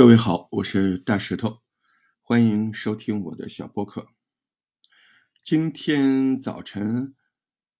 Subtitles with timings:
[0.00, 1.60] 各位好，我是大石头，
[2.22, 4.08] 欢迎收听我的小播客。
[5.42, 7.14] 今天早晨，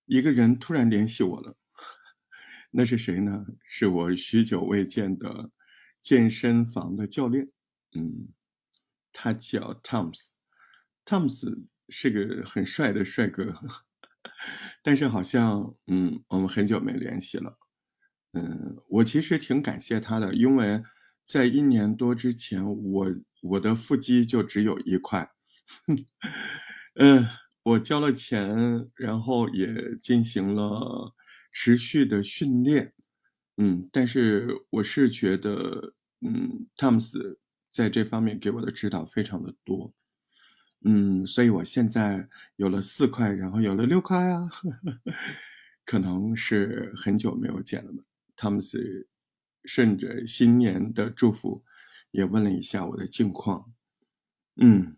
[0.05, 1.57] 一个人突然联系我了，
[2.73, 3.47] 那是谁呢？
[3.65, 5.51] 是我许久未见的
[6.03, 7.51] 健身房的教练，
[7.97, 8.29] 嗯，
[9.15, 13.59] 他叫 Tom's，Tom's 是个很帅的帅哥，
[14.85, 17.59] 但是好像，嗯，我们很久没联系了。
[18.35, 20.83] 嗯，我其实挺感谢他的，因为
[21.31, 23.07] 在一年多之前，我
[23.43, 25.31] 我的腹肌就只有一块，
[26.99, 27.25] 嗯，
[27.63, 31.15] 我交了钱，然后也进行了
[31.53, 32.95] 持续的训练，
[33.59, 37.39] 嗯，但是我是觉得，嗯，汤姆斯
[37.71, 39.95] 在这方面给我的指导非常的多，
[40.85, 44.51] 嗯，所以我现在有了四块，然后有了六块啊，
[45.87, 48.03] 可能是很久没有见了吧。
[48.35, 49.07] 汤姆斯
[49.65, 51.65] 顺着新年的祝福，
[52.11, 53.73] 也问了一下我的近况。
[54.57, 54.97] 嗯，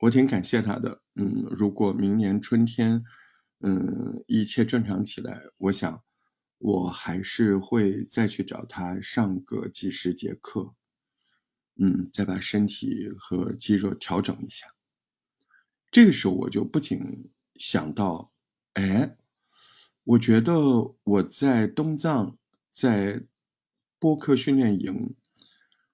[0.00, 1.02] 我挺感谢他的。
[1.14, 3.04] 嗯，如果明年春天，
[3.60, 6.02] 嗯，一切正常起来，我想
[6.58, 10.74] 我还是会再去找他上个几十节课。
[11.76, 14.66] 嗯，再把身体和肌肉调整一下。
[15.90, 18.32] 这个时候我就不仅想到，
[18.74, 19.16] 哎，
[20.04, 20.58] 我觉得
[21.04, 22.36] 我在东藏。
[22.70, 23.24] 在
[23.98, 25.14] 播客训练营，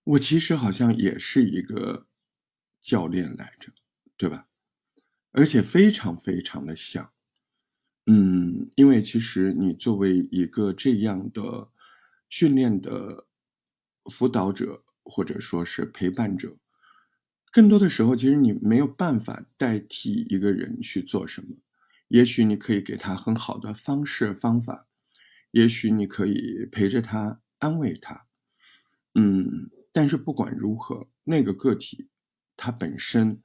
[0.05, 2.07] 我其实好像也是一个
[2.81, 3.73] 教练来着，
[4.17, 4.47] 对吧？
[5.33, 7.13] 而且非常非常的像，
[8.07, 11.71] 嗯，因为其实你作为一个这样的
[12.29, 13.27] 训练的
[14.05, 16.57] 辅导者或者说是陪伴者，
[17.51, 21.57] 更多的时候其实你没有办法代替一个人去做什么，
[22.09, 24.87] 也许你可以给他很好的方式方法。
[25.51, 28.27] 也许你可以陪着他，安慰他，
[29.15, 32.11] 嗯，但是不管如何，那个个体
[32.59, 33.41] 他本身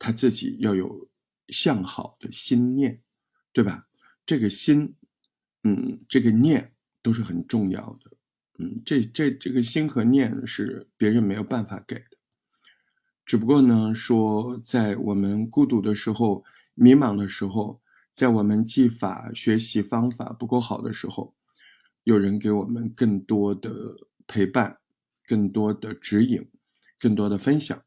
[0.00, 1.08] 他自己要有
[1.46, 3.00] 向好的心念，
[3.52, 3.86] 对吧？
[4.26, 4.96] 这个心，
[5.62, 8.10] 嗯，这个念都是很重要的，
[8.58, 12.16] 嗯，这这这个心和念是别人没有办法给的，
[13.24, 17.80] 只不过呢，说在我们孤独的时候、迷茫的时候，
[18.12, 21.32] 在我们技法学习方法不够好的时候。
[22.04, 23.96] 有人给我们更多的
[24.26, 24.78] 陪伴，
[25.26, 26.48] 更多的指引，
[26.98, 27.82] 更多的分享。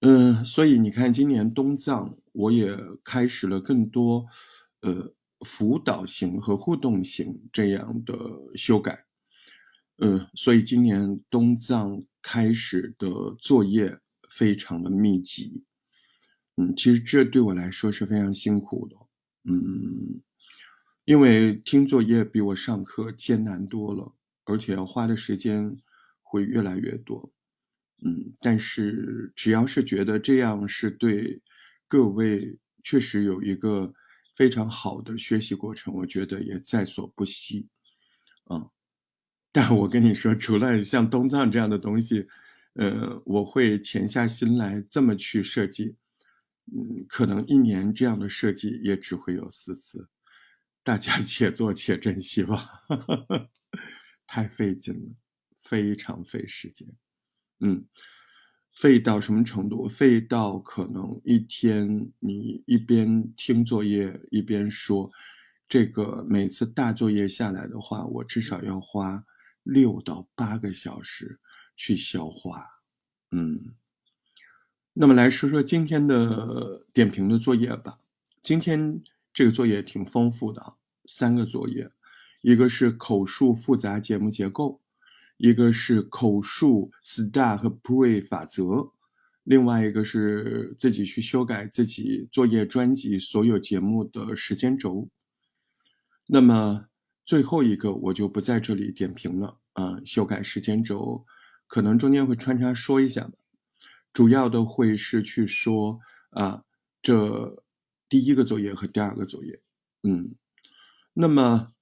[0.00, 4.26] 嗯，所以你看，今年东藏我也开始了更多
[4.80, 8.14] 呃辅导型和互动型这样的
[8.56, 9.04] 修改。
[9.98, 13.08] 嗯，所以今年东藏开始的
[13.38, 15.64] 作业非常的密集。
[16.56, 18.96] 嗯，其实这对我来说是非常辛苦的。
[19.44, 20.20] 嗯。
[21.06, 24.12] 因为听作业比我上课艰难多了，
[24.44, 25.76] 而且要花的时间
[26.20, 27.32] 会越来越多。
[28.04, 31.40] 嗯，但是只要是觉得这样是对
[31.86, 33.94] 各位确实有一个
[34.34, 37.68] 非常好的学习过程，我觉得也在所不惜。
[38.50, 38.68] 嗯，
[39.52, 42.26] 但我跟你说，除了像东藏这样的东西，
[42.72, 45.94] 呃，我会潜下心来这么去设计。
[46.66, 50.08] 嗯，可能一年这样的设计也只会有四次。
[50.86, 52.70] 大家 且做且珍惜吧，
[54.24, 55.16] 太费劲了，
[55.60, 56.86] 非常费时间。
[57.58, 57.88] 嗯，
[58.72, 59.88] 费到什么程度？
[59.88, 65.10] 费到可能一天你一边听作业一边说，
[65.68, 69.24] 这个每次大作业下来的话，我至少要花
[69.64, 71.40] 六到八个小时
[71.74, 72.64] 去消化。
[73.32, 73.74] 嗯，
[74.92, 77.98] 那么来说说今天的点评的作业吧。
[78.40, 79.02] 今天。
[79.36, 80.62] 这个作业挺丰富的，
[81.04, 81.90] 三个作业，
[82.40, 84.80] 一个是口述复杂节目结构，
[85.36, 88.92] 一个是口述 STAR 和 PRE 法则，
[89.44, 95.10] 另外一个是自己去修改自己作业专辑所有节目的时间轴。
[96.28, 96.86] 那么
[97.26, 101.26] 最后一个我就不在这里点评了啊，修改时间轴
[101.66, 103.32] 可能中间会穿插说一下吧，
[104.14, 106.00] 主要的会是去说
[106.30, 106.62] 啊
[107.02, 107.62] 这。
[108.08, 109.60] 第一个作业和第二个作业，
[110.02, 110.36] 嗯，
[111.12, 111.72] 那么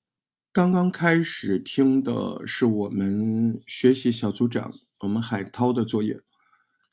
[0.53, 6.19] 刚刚开始听的是我们学习小组长我们海涛的作业，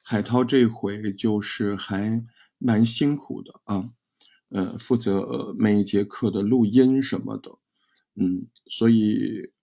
[0.02, 2.26] 海涛这回就是还
[2.58, 3.90] 蛮辛苦的啊，
[4.50, 7.52] 呃，负责每一节课的录音什么的，
[8.16, 9.54] 嗯，所以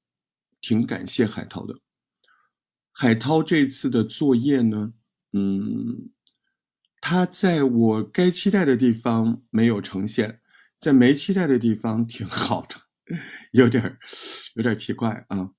[0.62, 1.78] 挺感谢海涛的。
[2.92, 4.94] 海涛这次的作业呢，
[5.32, 6.10] 嗯。
[7.00, 10.40] 他在我该期待的地方没有呈现，
[10.78, 13.16] 在没期待的地方挺好的，
[13.52, 13.96] 有点
[14.54, 15.50] 有点奇怪啊。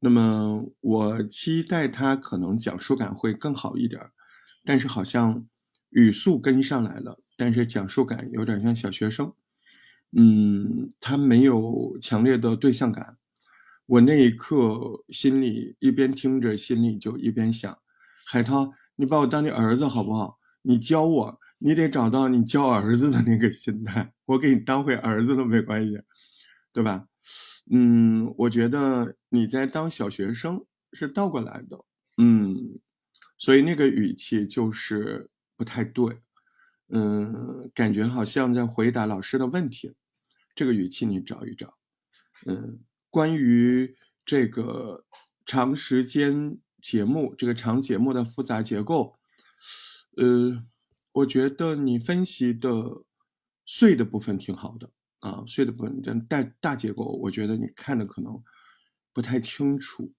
[0.00, 4.12] 那么我期待他可能讲述感会更好一点儿，
[4.64, 5.46] 但是好像
[5.90, 9.32] 语速跟上来了，但是讲述感有点像小学生。
[10.16, 13.18] 嗯，他没有强烈的对象感。
[13.86, 17.78] 我那一刻心里一边听着，心里就一边想：
[18.24, 20.37] 海涛，你把我当你儿子好不好？
[20.68, 24.12] 你教我，你得找到你教儿子的那个心态。
[24.26, 25.98] 我给你当回儿子都没关系，
[26.74, 27.06] 对吧？
[27.70, 30.62] 嗯，我觉得你在当小学生
[30.92, 31.82] 是倒过来的。
[32.18, 32.78] 嗯，
[33.38, 36.18] 所以那个语气就是不太对。
[36.90, 39.94] 嗯，感觉好像在回答老师的问题。
[40.54, 41.72] 这个语气你找一找，
[42.44, 45.06] 嗯，关于这个
[45.46, 49.18] 长时间节目，这个长节目的复杂结构，
[50.18, 50.64] 呃，
[51.12, 53.04] 我觉得你分析的
[53.64, 58.42] 碎的部分挺好的啊，碎的部分，但大大结构，我觉得你看的可能
[59.12, 60.12] 不太清楚，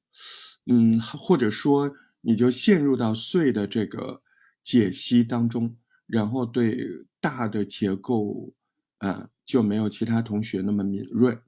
[0.66, 4.22] 嗯，或者说你就陷入到碎的这个
[4.64, 5.76] 解析当中，
[6.06, 8.54] 然后对大的结构。
[9.00, 11.40] 啊，就没有其他同学那么敏锐。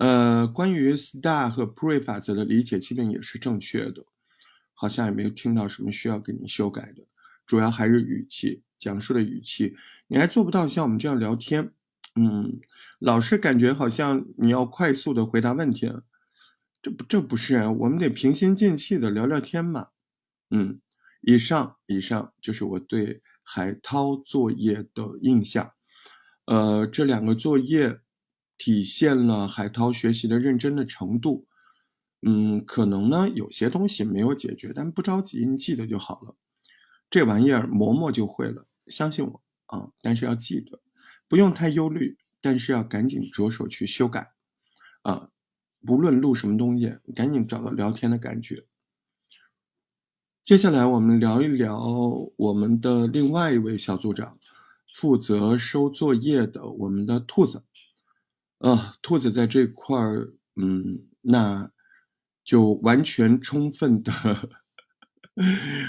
[0.00, 4.04] 呃，关于 STAR 和 PRE 法则的理解，基本也是正确的，
[4.74, 7.04] 好像也没有听到什么需要给你修改的。
[7.46, 9.76] 主要还是语气，讲述的语气，
[10.08, 11.72] 你还做不到像我们这样聊天。
[12.14, 12.60] 嗯，
[12.98, 15.92] 老是感觉好像你要快速的回答问题，
[16.80, 19.88] 这不这不是，我们得平心静气的聊聊天嘛。
[20.50, 20.80] 嗯，
[21.20, 25.72] 以上以上就是我对海涛作业的印象。
[26.46, 28.00] 呃，这两个作业
[28.56, 31.46] 体现了海涛学习的认真的程度。
[32.22, 36.34] 嗯，可能呢有些东西没有解决，但不着急，你记得就好了。
[37.10, 39.90] 这玩意儿磨磨就会了，相信我啊！
[40.00, 40.80] 但是要记得，
[41.28, 44.32] 不用太忧虑，但是要赶紧着手去修改
[45.02, 45.30] 啊！
[45.84, 48.66] 不论录什么东西，赶紧找到聊天的感觉。
[50.42, 51.78] 接下来我们聊一聊
[52.36, 54.38] 我们的另外一位小组长。
[54.94, 57.62] 负责收作业的我们的兔子，
[58.60, 61.70] 呃，兔子在这块儿，嗯，那
[62.42, 64.10] 就完全充分的、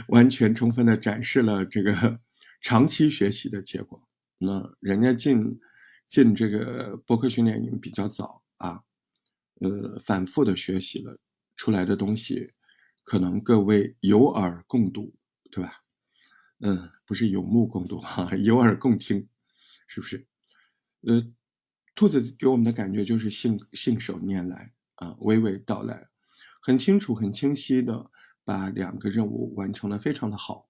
[0.07, 2.19] 完全充分的展示了这个
[2.61, 4.07] 长期学习的结果。
[4.37, 5.59] 那人家进
[6.05, 8.83] 进这个播客训练营比较早啊，
[9.59, 11.17] 呃，反复的学习了
[11.55, 12.53] 出来的东西，
[13.03, 15.15] 可能各位有耳共睹，
[15.51, 15.73] 对吧？
[16.59, 19.27] 嗯，不是有目共睹哈， 有耳共听，
[19.87, 20.27] 是不是？
[21.01, 21.23] 呃，
[21.95, 26.07] 兔子给我们的感觉就是信信手拈来啊，娓娓道来，
[26.61, 28.11] 很清楚、很清晰的
[28.47, 30.69] 把两个任务完成的非常的好。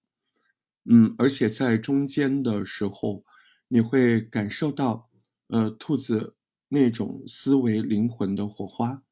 [0.86, 3.24] 嗯，而且在中间的时候，
[3.68, 5.12] 你会感受到，
[5.46, 6.36] 呃，兔子
[6.70, 9.04] 那种思维灵魂的火花，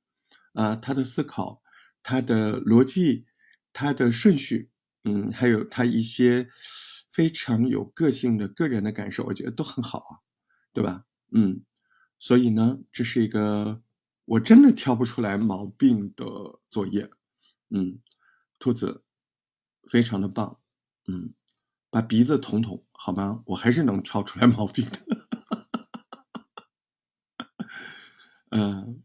[0.53, 1.61] 啊，他的思考，
[2.01, 3.27] 他的逻辑，
[3.71, 4.71] 他的顺序。
[5.03, 6.49] 嗯，还有他一些
[7.11, 10.25] 非常有个性的个人的感受，我觉得都很好啊，
[10.73, 11.05] 对吧？
[11.31, 11.61] 嗯，
[12.17, 13.83] 所以呢，这是一个
[14.25, 16.25] 我真的挑不出来毛病的
[16.69, 17.11] 作业。
[17.69, 17.99] 嗯，
[18.59, 19.03] 兔子
[19.89, 20.59] 非常的棒。
[21.07, 21.33] 嗯，
[21.89, 23.43] 把鼻子捅捅好吗？
[23.47, 25.05] 我还是能挑出来毛病的。
[28.51, 29.03] 嗯，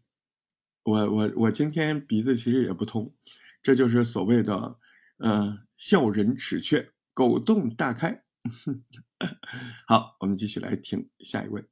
[0.85, 3.15] 我我我今天鼻子其实也不通，
[3.63, 4.79] 这就是所谓的。
[5.23, 8.25] 嗯，笑人齿雀，狗洞大开。
[9.87, 11.67] 好，我们继续来听下一位。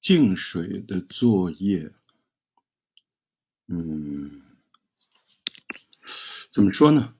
[0.00, 1.92] 净水的作业，
[3.68, 4.42] 嗯，
[6.50, 7.14] 怎么说呢？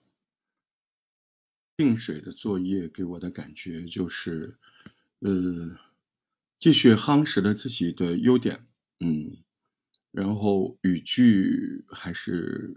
[1.76, 4.58] 净水的作业给我的感觉就是，
[5.20, 5.78] 呃，
[6.58, 8.66] 继续夯实了自己的优点，
[8.98, 9.36] 嗯，
[10.10, 12.76] 然后语句还是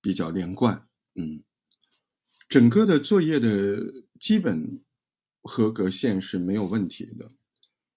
[0.00, 0.88] 比较连贯。
[1.14, 1.44] 嗯，
[2.48, 4.82] 整个的作业的基本
[5.42, 7.30] 合格线是没有问题的，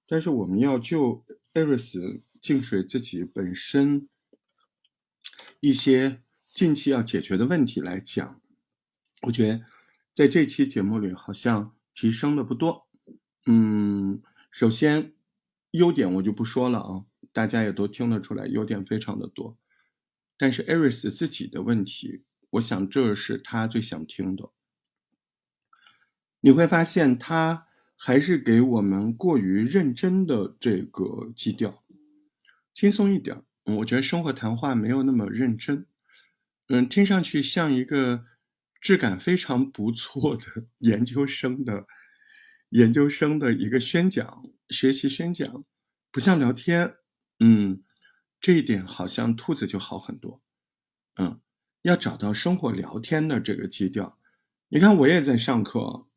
[0.07, 4.07] 但是我们要就艾瑞斯净水自己本身
[5.61, 6.21] 一些
[6.53, 8.39] 近期要解决的问题来讲，
[9.23, 9.65] 我觉得
[10.13, 12.87] 在这期节目里好像提升的不多。
[13.47, 15.13] 嗯，首先
[15.71, 19.57] 优点我就不说了啊，大家也都听得出来，优点非常的多，
[20.37, 22.23] 但是艾瑞斯自己的问题。
[22.51, 24.51] 我想这是他最想听的。
[26.41, 31.83] 你会发现他还是给我们过于认真的这个基调，
[32.71, 33.43] 轻松一点。
[33.63, 35.87] 我觉得生活谈话没有那么认真。
[36.67, 38.25] 嗯，听上去像一个
[38.79, 40.43] 质感非常不错的
[40.79, 41.85] 研究生的
[42.69, 45.63] 研究生的一个宣讲、学习宣讲，
[46.11, 46.95] 不像聊天。
[47.39, 47.83] 嗯，
[48.39, 50.41] 这一点好像兔子就好很多。
[51.15, 51.41] 嗯，
[51.81, 54.17] 要找到生活聊天的这个基调。
[54.69, 56.07] 你看，我也在上课，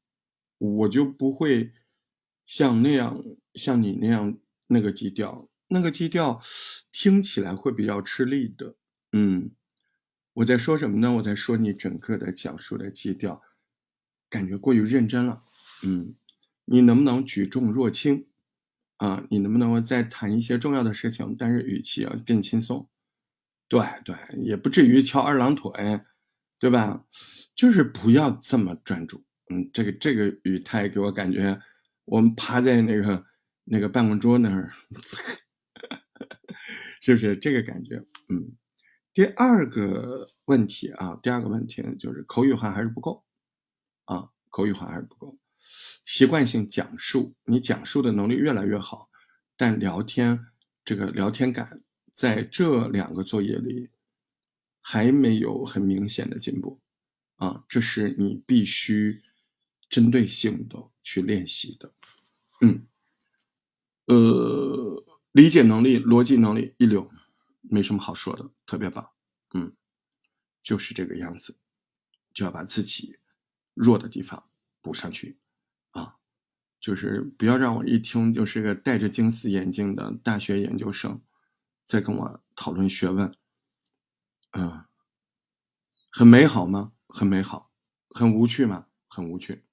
[0.58, 1.72] 我就不会
[2.44, 3.22] 像那样，
[3.54, 4.38] 像你那样
[4.68, 6.40] 那个基调，那个基调
[6.92, 8.76] 听起来会比较吃力的。
[9.12, 9.50] 嗯，
[10.36, 11.10] 我在说什么呢？
[11.12, 13.40] 我在说你整个的讲述的基调，
[14.28, 15.42] 感觉过于认真了。
[15.82, 16.14] 嗯，
[16.66, 18.26] 你能不能举重若轻？
[18.98, 22.86] 啊，你能不能够再谈一些重要的事情，但是语气要更轻松？
[23.66, 26.02] 对对，也不至于翘二郎腿，
[26.60, 27.06] 对吧？
[27.54, 29.24] 就是不要这么专注。
[29.48, 31.58] 嗯，这个这个语态给我感觉，
[32.04, 33.24] 我们趴在那个
[33.64, 34.70] 那个办公桌那儿，
[37.00, 38.04] 是不是这个感觉？
[38.28, 38.52] 嗯，
[39.16, 43.24] 第二个问题啊，第二个问题就是口语化还是不够
[44.04, 45.38] 啊，口语化还是不够。
[46.04, 49.08] 习惯性讲述，你讲述的能力越来越好，
[49.56, 50.48] 但聊天
[50.84, 51.82] 这个聊天感
[52.12, 53.88] 在这两个作业里
[54.82, 56.78] 还没有很明显的进步
[57.36, 59.22] 啊，这是你必须
[59.88, 61.90] 针对性的去练习的。
[62.60, 62.86] 嗯，
[64.08, 67.10] 呃，理解能力、逻辑能力一流，
[67.68, 69.12] 没什么好说的，特别棒。
[69.54, 69.76] 嗯，
[70.62, 71.58] 就是这个样子，
[72.34, 73.18] 就要把自己
[73.74, 74.48] 弱的地方
[74.80, 75.38] 补上去
[75.90, 76.16] 啊。
[76.78, 81.22] 就是不要让我一听就是个戴着金丝眼镜的大学研究生，
[81.84, 83.34] 在跟我讨论学问，
[84.52, 84.84] 嗯，
[86.10, 86.92] 很美好吗？
[87.08, 87.72] 很美好，
[88.10, 88.88] 很无趣吗？
[89.08, 89.64] 很无趣，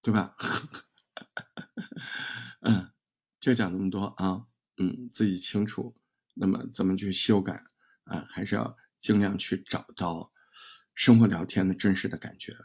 [0.00, 0.34] 对吧？
[2.62, 2.90] 嗯，
[3.38, 4.46] 就讲这么多啊，
[4.78, 5.94] 嗯，自己清楚。
[6.40, 7.62] 那么怎么去修改
[8.04, 8.26] 啊？
[8.30, 10.32] 还是要尽量去找到
[10.94, 12.56] 生活聊天的真实的感觉，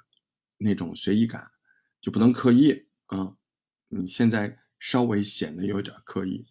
[0.57, 1.51] 那种随意感，
[1.99, 3.35] 就不能刻意啊。
[3.89, 6.47] 你现在稍微显得有点刻意，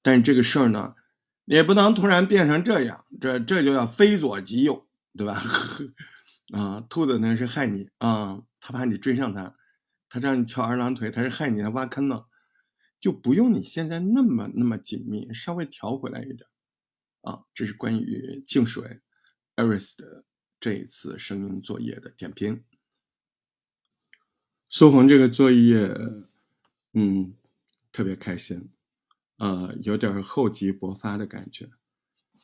[0.00, 0.94] 但是这个事儿呢，
[1.44, 5.42] 也不能突然变成这样，这这就叫非左即右，对吧？
[6.54, 9.56] 啊，兔子呢是害你啊，他怕你追上他，
[10.08, 12.24] 他让你翘二郎腿，他是害你，他挖坑呢，
[13.04, 16.48] 就不用你现在那么那么紧密，稍微调回来一点
[17.20, 17.44] 啊。
[17.52, 19.02] 这是关于净水
[19.56, 20.24] Eris 的
[20.58, 22.64] 这一次声音作业的点评。
[24.70, 25.94] 苏红这个作业。
[26.94, 27.34] 嗯，
[27.92, 28.70] 特别开心，
[29.36, 31.70] 呃，有点厚积薄发的感觉，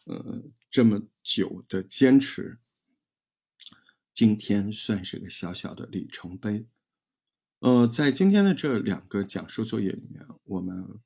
[0.08, 2.58] 呃，这么久的坚持，
[4.12, 6.66] 今天算是个小小的里程碑。
[7.60, 10.98] 呃，在今天的这两个讲述作业里面，我们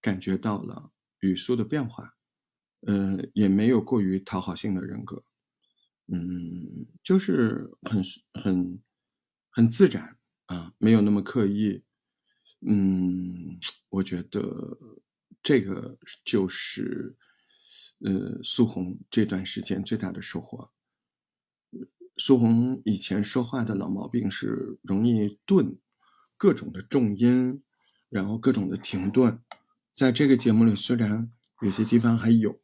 [0.00, 2.16] 感觉到了语速的变化，
[2.80, 5.22] 呃，也没有过于讨好性的人格，
[6.06, 8.82] 嗯，就是很很
[9.50, 11.84] 很自然啊，没有那么刻意。
[12.66, 13.60] 嗯，
[13.90, 14.78] 我觉得
[15.42, 17.18] 这个就是，
[17.98, 20.70] 呃，苏红这段时间最大的收获。
[22.16, 25.78] 苏红以前说话的老毛病是容易顿，
[26.38, 27.62] 各种的重音，
[28.08, 29.42] 然后各种的停顿。
[29.92, 32.56] 在这个节目里，虽然有些地方还有，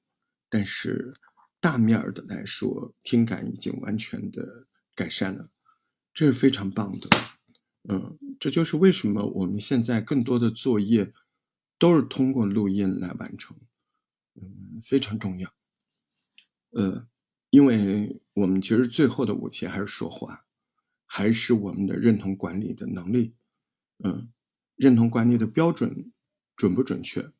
[0.48, 1.12] 但是
[1.60, 5.50] 大面儿的来说，听感已经完全的改善了，
[6.14, 7.08] 这是非常棒的。
[7.88, 11.12] 嗯，这就是为什么我们现在更多的作业
[11.76, 13.56] 都是通过录音来完成，
[14.36, 15.52] 嗯，非常重要。
[16.70, 17.08] 呃，
[17.50, 20.46] 因为我们其实最后的武器还是说话，
[21.04, 23.34] 还是我们的认同管理的能力。
[24.02, 24.32] 嗯，
[24.76, 26.12] 认同管理的标准
[26.56, 27.30] 准不准确？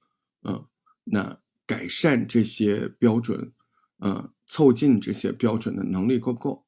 [0.42, 0.66] 嗯，
[1.04, 3.52] 那改善这些标准，
[3.98, 6.66] 嗯，凑近这些标准的能力够不够？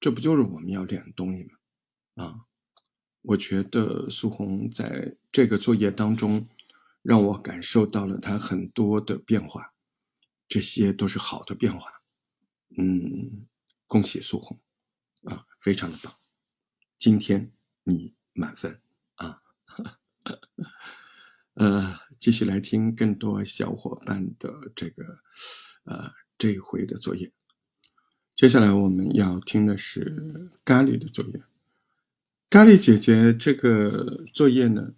[0.00, 2.24] 这不就是我们要练的东西吗？
[2.24, 2.46] 啊。
[3.26, 6.46] 我觉得苏红在这个作业当中，
[7.00, 9.72] 让我感受到了他很多的变化，
[10.46, 11.90] 这些都是好的变化。
[12.76, 13.46] 嗯，
[13.86, 14.60] 恭喜苏红，
[15.22, 16.14] 啊，非常的棒，
[16.98, 17.50] 今天
[17.84, 18.83] 你满分！
[21.54, 25.18] 呃，继续来听更多小伙伴的这个
[25.84, 27.32] 呃这一回的作业。
[28.34, 31.40] 接下来我们要听的是咖喱的作业。
[32.50, 34.94] 咖喱姐姐这个作业呢，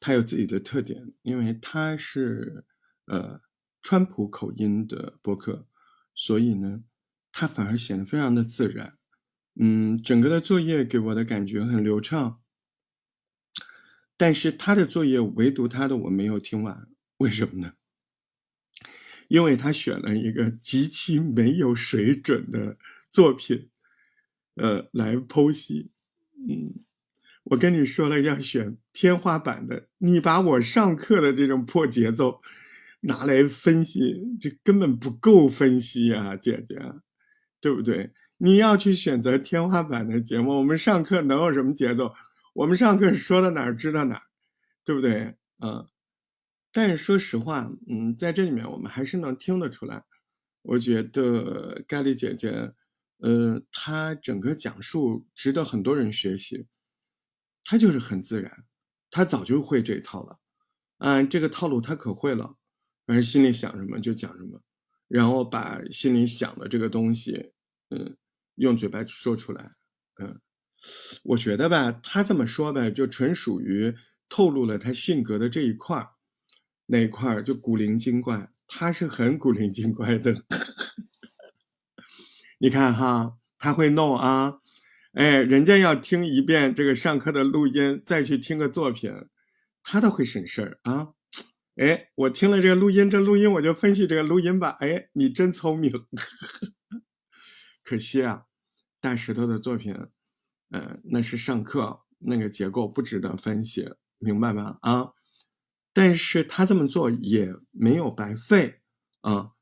[0.00, 2.64] 它有自己的特点，因为它是
[3.06, 3.40] 呃
[3.82, 5.66] 川普口音的播客，
[6.14, 6.82] 所以呢，
[7.30, 8.96] 它反而显得非常的自然。
[9.56, 12.40] 嗯，整个的作业给我的感觉很流畅。
[14.24, 16.88] 但是他的作业唯独他的我没有听完，
[17.18, 17.74] 为什么呢？
[19.28, 22.78] 因为他选了一个极其没有水准的
[23.10, 23.68] 作品，
[24.54, 25.90] 呃，来剖析。
[26.48, 26.72] 嗯，
[27.42, 32.40] 我跟你说了要选天花板的，你把我上课的这种破节奏
[33.00, 36.80] 拿来分析，这根本不够分析啊，姐姐，
[37.60, 38.14] 对不对？
[38.38, 42.14] 你要去选择天花板的节目，我们上课能有什么节奏？
[42.54, 44.22] 我们上课说到哪儿知道哪儿，
[44.84, 45.34] 对不对？
[45.58, 45.86] 嗯。
[46.72, 50.04] 但是说实话，嗯，在这里面我们还是能听得出来，
[50.62, 52.72] 我觉得盖丽姐姐，
[53.18, 56.66] 呃，她整个讲述值得很多人学习，
[57.64, 58.64] 她就是很自然，
[59.10, 60.38] 她早就会这一套了，
[60.98, 62.56] 嗯，这个套路她可会了，
[63.06, 64.60] 反正心里想什么就讲什么，
[65.08, 67.52] 然后把心里想的这个东西，
[67.90, 68.16] 嗯，
[68.56, 69.74] 用嘴巴说出来，
[70.20, 70.40] 嗯，
[71.22, 73.94] 我觉得吧，他这么说吧，就纯属于
[74.28, 76.10] 透露了他性格的这一块儿。
[76.86, 80.44] 那一块儿就古灵精怪，他是很古灵精怪的。
[82.58, 84.58] 你看哈，他会弄啊，
[85.12, 89.10] 哎，人家要听一遍这个上课的录音，再去听个作品，
[89.82, 91.12] 他都会省事儿啊。
[91.76, 94.76] 哎，我听了这个录音，这录音我就分析这个录音吧。
[94.80, 96.06] 哎，你真聪明。
[97.82, 98.44] 可惜啊，
[99.00, 99.94] 大石头的作品，
[100.74, 104.76] 呃，那是上课那个结构不值得分析，明白吧？
[104.80, 105.12] 啊。
[105.92, 108.80] 但是他这么做也没有白费
[109.20, 109.52] 啊，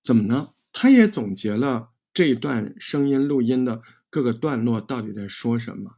[0.00, 0.54] 怎么呢？
[0.72, 5.96] 他也总结了这一段声音录音的各个段落到底在说什么，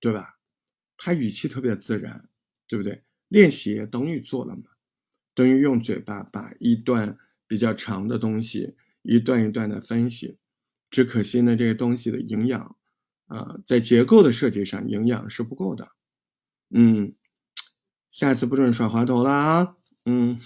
[0.00, 0.38] 对吧？
[0.96, 2.30] 他语气特别自然，
[2.66, 3.04] 对不对？
[3.28, 4.62] 练习也等于做了嘛，
[5.34, 10.38] 等于用嘴巴把一段比较长的东西一段一段的分析。
[10.88, 12.76] 只可惜呢，这些东西的营养
[13.34, 15.88] 啊，在结构的设计上营养是不够的，
[16.70, 17.14] 嗯。
[18.10, 19.76] 下次不准耍滑头了啊！
[20.04, 20.38] 嗯，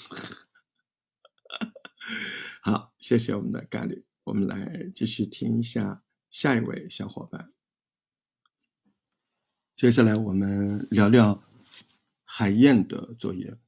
[2.63, 7.53] 好，谢谢我们的咖喱，我们来继续听一下下一位小伙伴。
[9.75, 11.43] 接下来我们聊聊
[12.23, 13.59] 海燕的作业。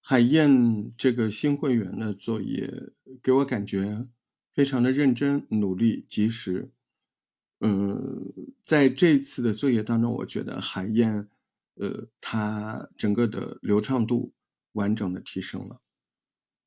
[0.00, 4.06] 海燕这个新会员的作业给我感觉
[4.52, 6.70] 非常的认真、努力、及时。
[7.60, 8.32] 嗯，
[8.62, 11.28] 在这次的作业当中，我觉得海燕。
[11.76, 14.32] 呃，它整个的流畅度
[14.74, 15.80] 完整的提升了，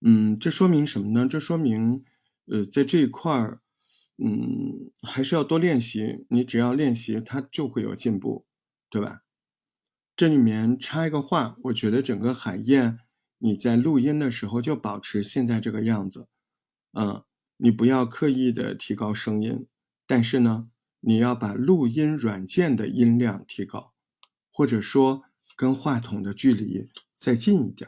[0.01, 1.25] 嗯，这说明什么呢？
[1.25, 2.03] 这说明，
[2.47, 3.61] 呃，在这一块儿，
[4.17, 6.25] 嗯，还是要多练习。
[6.29, 8.45] 你只要练习，它就会有进步，
[8.89, 9.21] 对吧？
[10.17, 12.99] 这里面插一个话，我觉得整个海燕，
[13.37, 16.27] 你在录音的时候就保持现在这个样子，
[16.91, 17.23] 嗯，
[17.55, 19.67] 你不要刻意的提高声音，
[20.05, 20.67] 但是呢，
[21.07, 23.93] 你要把录音软件的音量提高。
[24.51, 25.21] 或者说
[25.55, 27.87] 跟话筒的距离再近一点，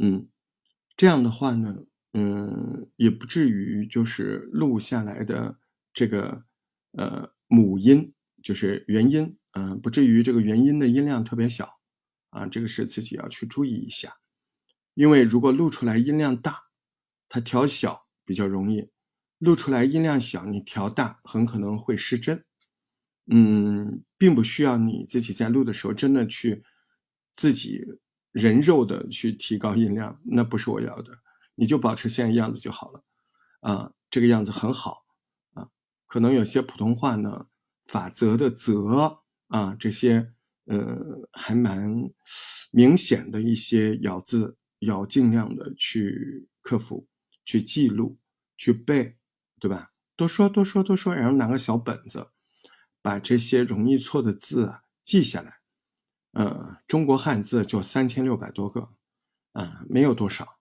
[0.00, 0.28] 嗯，
[0.96, 5.58] 这样的话呢，嗯，也不至于就是录下来的
[5.92, 6.44] 这个
[6.92, 11.80] 呃母音就是元音，嗯，不至于这个元音的音量特别小，
[12.28, 14.18] 啊，这个是自己要去注意一下，
[14.94, 16.54] 因为如果录出来音量大，
[17.28, 18.92] 它调小比较容易；
[19.40, 22.44] 录出来音量小，你调大很可能会失真。
[23.26, 26.64] 嗯，并不需要你自己在录的时候真的去
[27.32, 27.84] 自己
[28.32, 31.18] 人肉的去提高音量，那不是我要的。
[31.54, 33.04] 你就保持现在样子就好了，
[33.60, 35.04] 啊，这个样子很好
[35.54, 35.68] 啊。
[36.06, 37.46] 可能有些普通话呢，
[37.86, 40.32] 法则的则啊，这些
[40.64, 42.10] 呃还蛮
[42.72, 47.06] 明显的一些咬字，要尽量的去克服，
[47.44, 48.18] 去记录，
[48.56, 49.16] 去背，
[49.60, 49.92] 对吧？
[50.16, 52.30] 多说多说多说，然后拿个小本子。
[53.02, 55.60] 把这些容易错的字啊记下来，
[56.32, 58.90] 呃，中国汉字就三千六百多个，
[59.52, 60.58] 啊，没有多少，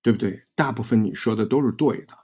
[0.00, 0.44] 对不对？
[0.54, 2.14] 大部分你说的都是对的，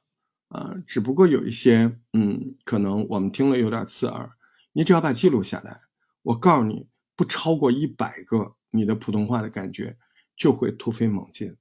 [0.50, 4.30] 啊，只不过有一些，嗯，可能我们听了有点刺耳。
[4.74, 5.80] 你只要把记录下来，
[6.22, 9.98] 我告诉你，不超过一百个，你的普通话的感觉
[10.36, 11.56] 就会突飞猛进。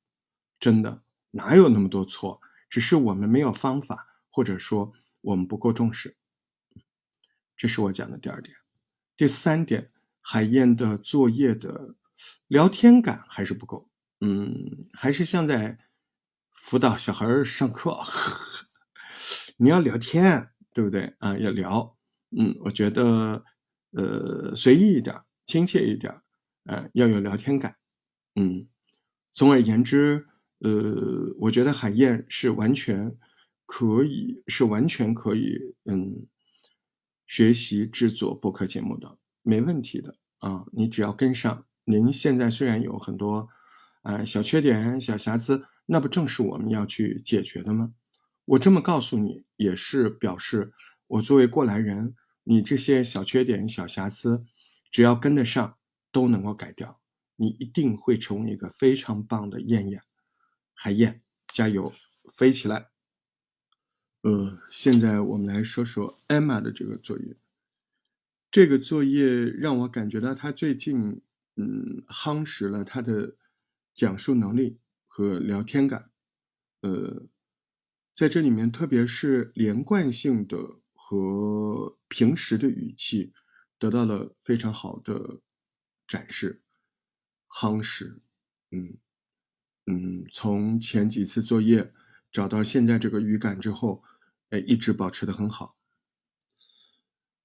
[0.60, 2.40] 真的，哪有那么多错？
[2.70, 6.16] 只是我们没有方法，或者说我们不够重视。
[7.56, 8.56] 这是我讲的第二点，
[9.16, 9.90] 第三点，
[10.22, 11.96] 海燕的作业的
[12.46, 15.80] 聊天感还是不够，嗯，还是像在
[16.54, 18.00] 辅导小孩上课，
[19.58, 21.16] 你要聊天，对不对？
[21.18, 21.36] 啊？
[21.40, 21.98] 要聊，
[22.38, 23.44] 嗯，我觉得
[23.94, 26.14] 呃随意一点，亲切一点，
[26.66, 27.78] 呃，要有聊天感，
[28.36, 28.68] 嗯，
[29.32, 30.28] 总而言之，
[30.60, 33.18] 呃，我觉得海燕是完全
[33.68, 36.26] 可以，是完全可以，嗯。
[37.30, 41.66] 学习制作播客节目的没问题的啊，你只要跟上。
[41.84, 43.50] 您现在虽然有很多
[44.02, 47.94] 啊小缺点、小瑕疵，那不正是我们要去解决的吗？
[48.46, 50.72] 我这么告诉你，也是表示
[51.08, 54.46] 我作为过来人，你这些小缺点、小瑕疵，
[54.90, 55.78] 只要跟得上，
[56.14, 57.02] 都能够改掉。
[57.36, 60.02] 你一定会成为一个非常棒的燕燕，
[60.74, 61.22] 海燕，
[61.54, 61.94] 加油，
[62.38, 62.88] 飞起来！
[64.24, 67.38] 呃，现在我们来说说 Emma 的这个作业。
[68.50, 71.22] 这个作业让我感觉到他最近，
[71.56, 73.36] 嗯，夯实了他的
[73.94, 76.10] 讲述能力和聊天感。
[76.82, 77.28] 呃，
[78.14, 83.34] 在这里面，特别是连贯性的和平时的语气
[83.78, 85.42] 得到了非常好的
[86.08, 86.64] 展示，
[87.50, 88.20] 夯实。
[88.72, 88.98] 嗯
[89.86, 91.94] 嗯，从前几次作业。
[92.32, 94.04] 找到现在这个语感之后，
[94.50, 95.78] 哎，一直保持的很好。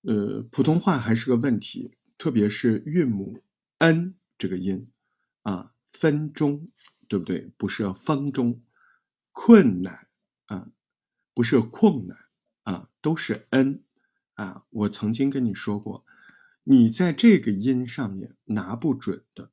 [0.02, 3.42] 呃，普通话还是个问题，特别是韵母
[3.78, 4.90] n 这个音
[5.42, 6.68] 啊，分钟，
[7.08, 7.52] 对不对？
[7.56, 8.62] 不是风中，
[9.30, 10.08] 困难
[10.46, 10.70] 啊，
[11.32, 12.18] 不是困难
[12.64, 13.84] 啊，都是 n
[14.34, 14.64] 啊。
[14.70, 16.04] 我曾经跟你说过，
[16.64, 19.52] 你在这个音上面拿不准的，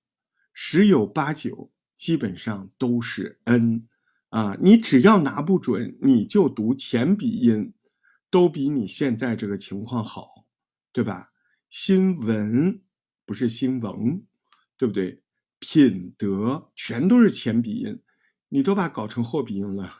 [0.51, 3.87] 十有八九，基本上都是 n。
[4.29, 7.73] 啊，你只要拿不准，你就读前鼻音，
[8.29, 10.45] 都比你现在这个情况好，
[10.91, 11.31] 对吧？
[11.69, 12.81] 新闻
[13.25, 14.25] 不是新闻，
[14.77, 15.23] 对不对？
[15.59, 18.01] 品德全都是前鼻音，
[18.49, 19.93] 你都把搞成后鼻音了。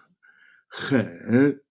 [0.67, 1.63] 狠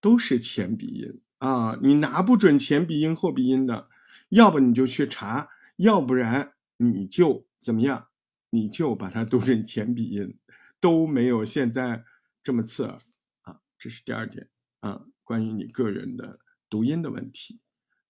[0.00, 3.88] 都是前鼻音啊，你拿不准前鼻音后鼻音的，
[4.28, 8.06] 要不你就去查，要不然你就怎么样？
[8.50, 10.38] 你就把它读成前鼻音。
[10.84, 12.04] 都没有现在
[12.42, 13.00] 这么刺耳
[13.40, 13.58] 啊！
[13.78, 17.58] 这是第二点啊，关于你个人的读音的问题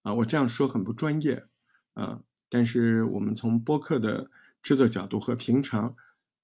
[0.01, 1.47] 啊，我这样说很不专业
[1.93, 4.29] 啊，但是我们从播客的
[4.61, 5.95] 制作角度和平常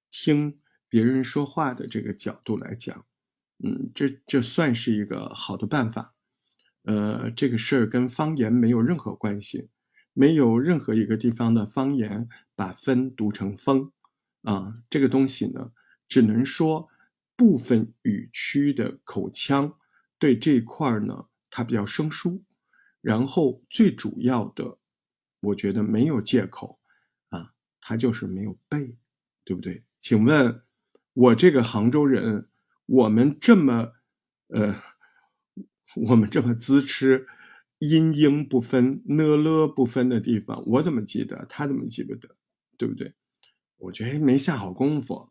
[0.10, 3.06] 听别人说话的这个角度来讲，
[3.62, 6.16] 嗯，这这算是一个好的办法。
[6.84, 9.68] 呃，这个事儿跟方言没有任何关系，
[10.14, 13.92] 没有任何一个地方的方言把分读成风
[14.44, 15.74] 啊，这个东西呢。
[16.12, 16.90] 只能说
[17.38, 19.78] 部分语区的口腔
[20.20, 22.44] 对这块儿呢，它比较生疏。
[23.00, 24.78] 然后最主要的，
[25.40, 26.80] 我觉得没有借口
[27.30, 28.98] 啊，他就是没有背，
[29.46, 29.86] 对不对？
[30.02, 30.62] 请问，
[31.14, 32.50] 我这个杭州人，
[32.86, 33.94] 我们这么
[34.50, 34.84] 呃，
[36.10, 37.26] 我们这么滋吃
[37.80, 41.46] 音音不分、呢了不分的地方，我怎么记得？
[41.48, 42.36] 他怎么记不得？
[42.78, 43.16] 对不对？
[43.78, 45.31] 我觉得没下好功夫。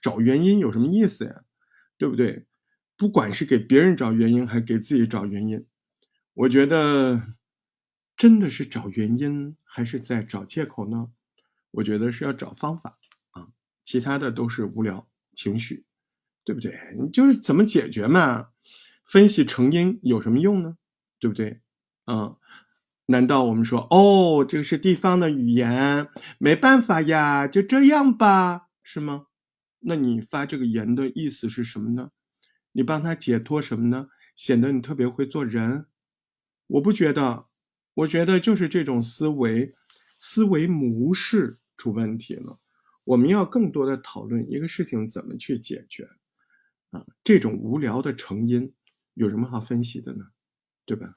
[0.00, 1.42] 找原因有什么意思呀？
[1.98, 2.46] 对不对？
[2.96, 5.66] 不管是给别人找原因，还给自己找原因，
[6.34, 7.34] 我觉得
[8.16, 11.08] 真的是找原因，还是在找借口呢？
[11.72, 12.98] 我觉得是要找方法
[13.32, 13.48] 啊，
[13.84, 15.84] 其他的都是无聊情绪，
[16.44, 16.74] 对不对？
[16.98, 18.48] 你就是怎么解决嘛？
[19.04, 20.78] 分析成因有什么用呢？
[21.20, 21.60] 对不对？
[22.06, 22.36] 嗯，
[23.06, 29.26] 难道我们说哦，这个是地方的语言，没办法呀，就这样吧，是吗？
[29.88, 32.10] 那你发这个言的意思是什么呢？
[32.72, 34.08] 你帮他解脱什么呢？
[34.34, 35.86] 显得你特别会做人？
[36.66, 37.46] 我不觉得，
[37.94, 39.76] 我觉得就是这种思维、
[40.18, 42.58] 思维模式出问题了。
[43.04, 46.08] 我们要更多的讨论一个事情怎么去解决
[46.90, 47.06] 啊？
[47.22, 48.72] 这种无聊的成因
[49.14, 50.26] 有什么好分析的呢？
[50.84, 51.16] 对吧？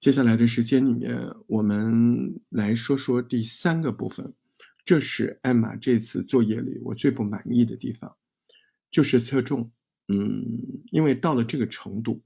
[0.00, 4.32] 接下来的时间里面，我们来说说第三个部分。
[4.84, 8.16] 这是艾玛这次作业里我最不满意的地方，
[8.90, 9.72] 就是侧重。
[10.08, 12.22] 嗯，因为到了这个程度，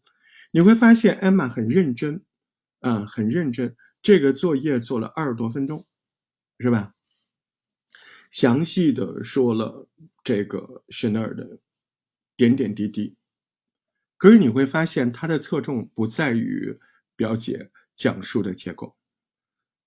[0.51, 2.25] 你会发现艾玛很认真，
[2.81, 3.77] 嗯，很认真。
[4.03, 5.87] 这个作业做了二十多分钟，
[6.59, 6.95] 是吧？
[8.31, 9.89] 详细的说了
[10.25, 11.61] 这个 Chanel 的
[12.37, 13.17] 点点滴滴。
[14.17, 16.77] 可是你会发现，它的侧重不在于
[17.15, 18.97] 表姐讲述的结构。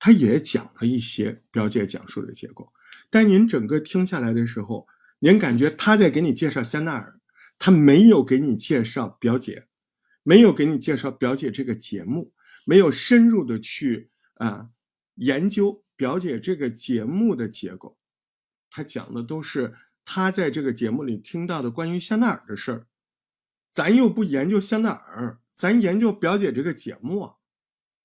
[0.03, 2.73] 他也讲了一些表姐讲述的结果，
[3.11, 4.87] 但您整个听下来的时候，
[5.19, 7.19] 您感觉他在给你介绍香奈儿，
[7.59, 9.67] 他没有给你介绍表姐，
[10.23, 12.33] 没有给你介绍表姐这个节目，
[12.65, 14.69] 没有深入的去啊
[15.13, 17.99] 研究表姐这个节目的结构，
[18.71, 22.87] 他讲的都是他在这个节目里听到的关于香奈儿的事儿，
[23.71, 27.35] 咱又不研究香奈儿，咱研究表姐这个节目啊。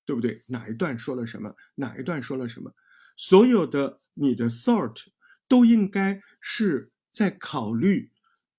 [0.07, 0.41] 对不对？
[0.47, 1.53] 哪一段说了什么？
[1.75, 2.73] 哪一段说了什么？
[3.17, 5.05] 所有的你的 thought
[5.49, 8.09] 都应该是在考虑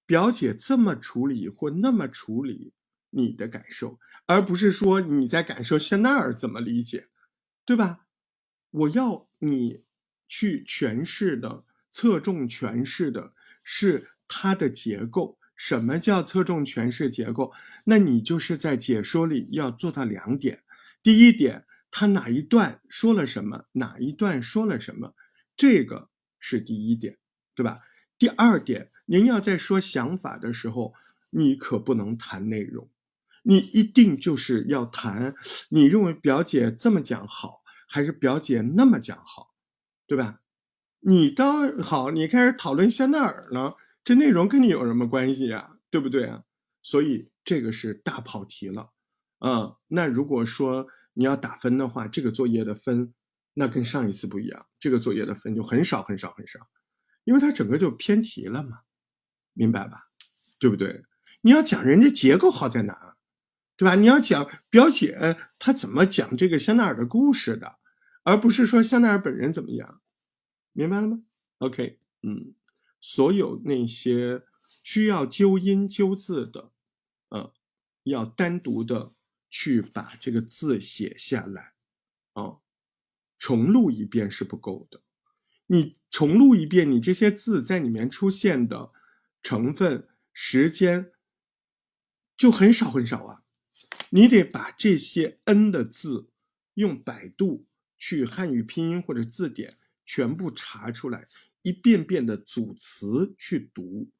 [0.04, 2.74] 表姐这么处理或那么处理
[3.08, 7.06] 你的感受，而不是说你在感受香奈儿怎么理解，
[7.64, 8.06] 对吧？
[8.70, 9.84] 我要你
[10.28, 13.32] 去诠释的，侧重诠释的
[13.64, 15.38] 是它的结构。
[15.56, 17.52] 什么叫侧重诠释结构？
[17.84, 20.62] 那你就是在解说里要做到两点。
[21.09, 25.14] 第一点，他哪一段说了什么，哪一段说了什么，
[25.57, 27.16] 这个是第一点，
[27.55, 27.81] 对吧？
[28.18, 30.92] 第二点，您要在说想法的时候，
[31.31, 32.90] 你可不能谈内容，
[33.42, 35.35] 你一定就是要谈，
[35.71, 39.55] 你认为表姐这么讲好，还是表姐那么讲好，
[40.07, 40.42] 对吧？
[41.01, 45.79] 你倒好，你开始讨论香奈儿了，这内容跟你有什么关系呀？
[45.88, 46.42] 对不对啊？
[46.83, 48.90] 所以这个是大跑题了，
[49.38, 50.87] 嗯，那如果说
[51.18, 53.12] 你要打分的话，这个作业的分，
[53.54, 56.61] 那跟上一次不一样，这个作业的分就很少很少很少，
[57.24, 58.83] 因为它整个就偏题了嘛，
[59.52, 60.11] 明白吧？
[60.61, 61.02] 对不对？
[61.40, 63.16] 你要讲人家结构好在哪？
[63.76, 63.96] 对吧？
[63.96, 67.81] 你要讲表姐她怎么讲这个香奈儿的故事的，
[68.22, 70.00] 而不是说香奈儿本人怎么样，
[70.72, 71.24] 明白了吗
[71.59, 72.54] ？OK，嗯，
[73.00, 74.44] 所有那些
[74.85, 76.70] 需要纠音纠字的，
[77.31, 77.50] 嗯，
[78.04, 79.14] 要单独的
[79.50, 81.74] 去把这个字写下来，
[82.34, 82.58] 啊，
[83.38, 85.02] 重录一遍是不够的。
[85.66, 88.92] 你重录一遍，你这些字在里面出现的
[89.42, 91.12] 成分、时间
[92.37, 93.44] 就很少很少啊。
[94.11, 96.30] 你得把这些 n 的字
[96.74, 97.66] 用百度
[97.98, 99.74] 去汉语拼音或者字典
[100.06, 101.24] 全部查出来，
[101.62, 104.11] 一遍遍的组词去读，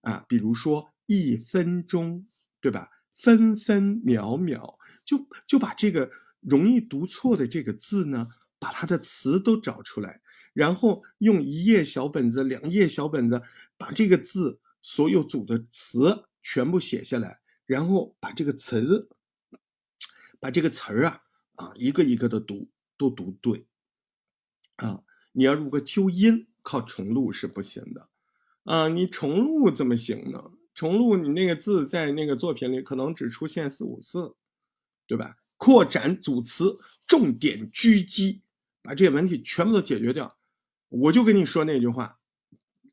[0.00, 2.26] 啊，比如说一分钟，
[2.60, 2.88] 对吧？
[3.14, 10.20] 分分秒秒，就就把这个容易读错的这个字呢，把它的词都找出来，
[10.52, 13.42] 然后用一页小本子、两页小本子，
[13.76, 19.08] 把这个字所有组的词全部写下来，然后把这个词。
[20.40, 21.22] 把这个词儿啊
[21.54, 23.66] 啊一个一个的读都读对
[24.76, 25.00] 啊！
[25.32, 28.10] 你要如果纠音，靠重录是不行的
[28.64, 28.88] 啊！
[28.88, 30.50] 你重录怎么行呢？
[30.74, 34.34] 重录你那个字在那个作品里可能只出现四五次，
[35.06, 35.36] 对吧？
[35.56, 38.42] 扩展组词，重点狙击，
[38.82, 40.36] 把这些问题全部都解决掉。
[40.88, 42.18] 我就跟你说那句话，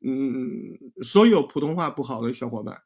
[0.00, 2.82] 嗯，所有普通话不好的小伙伴，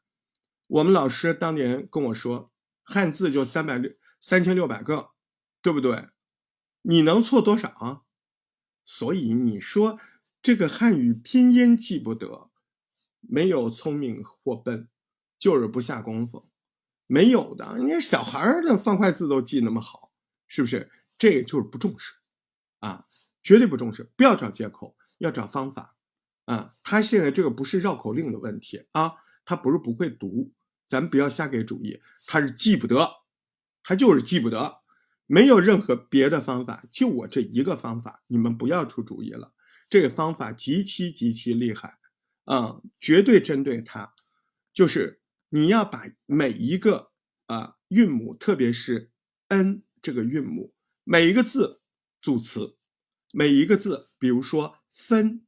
[0.67, 2.51] 我们老师当年跟我说，
[2.83, 3.93] 汉字就三百六。
[4.19, 5.11] 三千六百个，
[5.61, 6.07] 对不对？
[6.81, 8.03] 你能错多少？
[8.83, 9.99] 所以你说
[10.41, 12.49] 这个汉语拼音记不得，
[13.21, 14.87] 没有聪明或笨，
[15.37, 16.49] 就是不下功夫。
[17.05, 20.11] 没有的，你小孩儿的方块字都记那么好，
[20.47, 20.91] 是不是？
[21.17, 22.13] 这个就是不重视
[22.79, 23.05] 啊，
[23.41, 24.11] 绝对不重视。
[24.15, 25.95] 不要找借口，要找方法
[26.45, 26.75] 啊。
[26.83, 29.13] 他现在这个不是绕口令的问题啊，
[29.45, 30.51] 他不是不会读，
[30.85, 33.09] 咱不要瞎给主意，他是记不得。
[33.83, 34.81] 他就是记不得，
[35.25, 39.53] 没有任何别的方法，就我这一个方法，你们不要出主意了。
[39.89, 41.97] 这个方法极其极其厉害，
[42.47, 44.15] 啊，绝对针对他，
[44.73, 47.11] 就是你要把每一个
[47.45, 49.11] 啊韵母，特别是
[49.49, 51.81] n 这个韵母，每一个字
[52.21, 52.77] 组词，
[53.33, 55.45] 每一个字，比如说分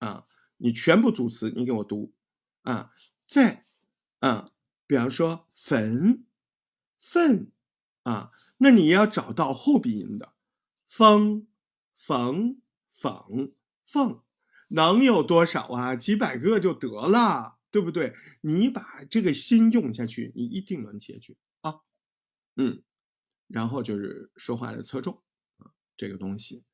[0.00, 0.26] 啊，
[0.58, 2.12] 你全部组词，你给我读
[2.62, 2.92] 啊，
[3.26, 3.66] 再
[4.18, 4.50] 啊，
[4.86, 6.26] 比方说粉
[6.98, 7.50] 粪。
[8.02, 10.32] 啊，那你要找到后鼻音的，
[10.86, 11.46] 风、
[11.94, 12.58] 缝、
[12.90, 13.52] 缝、
[13.84, 14.22] 缝，
[14.70, 15.94] 能有多少啊？
[15.94, 18.14] 几百个就得了，对不对？
[18.40, 21.80] 你把这个心用下去，你一定能解决啊。
[22.56, 22.82] 嗯，
[23.46, 25.22] 然后就是说话的侧重
[25.58, 26.64] 啊，这个东西，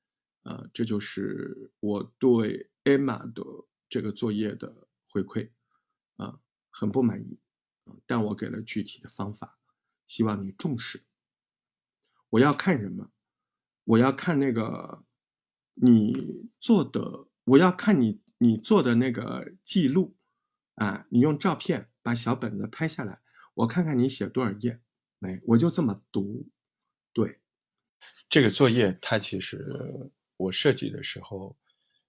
[0.42, 3.42] 啊，这就是我对 Emma 的
[3.88, 5.50] 这个作业的回馈
[6.16, 7.38] 啊，很不满意
[7.84, 9.58] 啊，但我给了具体的方法，
[10.06, 11.02] 希望你重视。
[12.30, 13.10] 我要看什么？
[13.84, 15.04] 我要看那个
[15.74, 20.16] 你做的，我要看你你做的那个记录
[20.74, 21.06] 啊！
[21.10, 23.20] 你用照片把小本子拍下来，
[23.54, 24.80] 我看看你写多少页。
[25.18, 26.48] 没，我就这么读。
[27.12, 27.40] 对，
[28.28, 31.56] 这个作业它其实我设计的时候，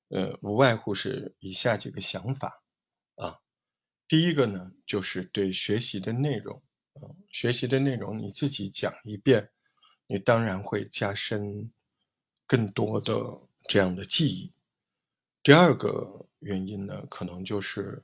[0.09, 2.63] 呃，无外乎是以下几个想法
[3.15, 3.39] 啊。
[4.07, 6.61] 第一个呢，就是对学习的内容，
[6.93, 9.51] 啊，学习的内容你自己讲一遍。
[10.07, 11.71] 你当然会加深
[12.47, 13.13] 更多的
[13.67, 14.53] 这样的记忆。
[15.47, 18.03] 第二个原因呢，可能就是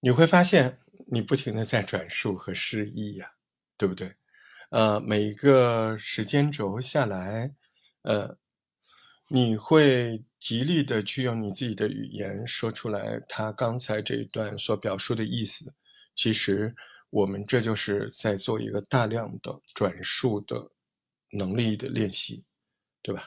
[0.00, 3.32] 你会发现你不停的在转述和示意呀，
[3.78, 4.14] 对不对？
[4.68, 7.54] 呃，每一个时间轴下来，
[8.02, 8.36] 呃，
[9.28, 15.74] 你会极力的去用你自己的语言说出来，他刚才这一段所表述的意思。
[16.14, 16.76] 其实
[17.08, 20.70] 我们这就是在做一个大量的转述的。
[21.34, 22.44] 能力的练习，
[23.00, 23.24] 对吧？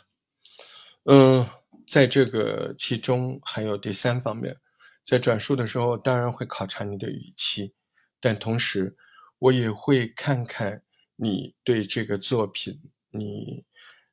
[1.05, 1.43] 嗯，
[1.87, 4.57] 在这个其中还有第三方面，
[5.03, 7.73] 在转述的时候，当然会考察你的语气，
[8.19, 8.95] 但同时
[9.39, 10.83] 我也会看看
[11.15, 13.65] 你对这个作品，你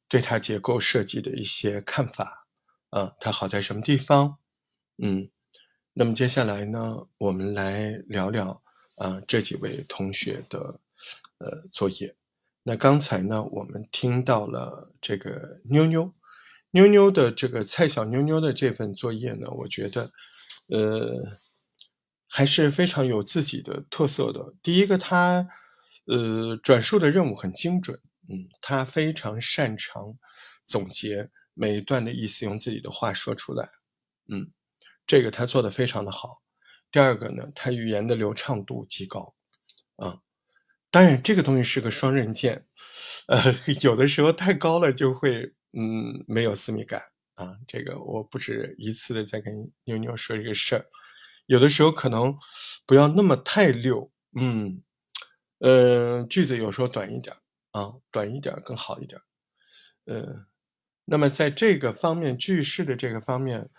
[0.09, 2.47] 对它结构设计的一些看法，
[2.91, 4.39] 啊，它好在什么地方？
[4.99, 5.31] 嗯，
[5.95, 8.63] 那么接下来呢，我们来聊聊
[8.97, 10.81] 啊这几位同学的。
[11.45, 12.15] 呃作业。
[12.63, 16.15] 那刚才呢，我们听到了这个妞妞，
[16.73, 20.11] 妞妞的这个蔡小妞妞的这份作业呢，我觉得，
[20.69, 21.39] 呃，
[22.31, 24.55] 还是非常有自己的特色的。
[24.63, 25.47] 第一个，她
[26.07, 30.15] 呃转述的任务很精准，嗯，她非常擅长
[30.65, 33.69] 总结每一段的意思，用自己的话说出来，
[34.31, 34.51] 嗯，
[35.07, 36.41] 这个她做的非常的好。
[36.91, 39.35] 第二个呢，她语言的流畅度极高，
[39.97, 40.21] 啊。
[40.91, 42.67] 当然，这个东西是个双刃剑，
[43.27, 43.41] 呃，
[43.81, 47.03] 有的时候太高了就会，嗯，没有私密感
[47.35, 47.57] 啊。
[47.67, 49.53] 这个我不止一次的在跟
[49.85, 50.87] 妞妞说这个事儿，
[51.47, 52.37] 有的时候可能
[52.87, 54.83] 不要那么太溜，嗯，
[55.59, 57.35] 呃，句子有时候短一点
[57.73, 59.21] 啊，短一点更好一点，
[60.07, 60.47] 呃，
[61.05, 63.71] 那么在这个方面，句式的这个方面，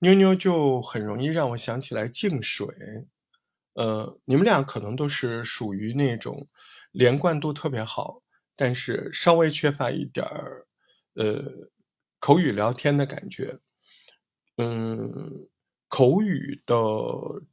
[0.00, 2.66] 妞妞就很容易让我想起来静水。
[3.74, 6.48] 呃，你们俩可能都是属于那种
[6.92, 8.22] 连贯度特别好，
[8.56, 10.66] 但是稍微缺乏一点儿
[11.18, 11.68] 呃
[12.20, 13.58] 口语聊天的感觉。
[14.56, 15.48] 嗯，
[15.88, 16.74] 口语的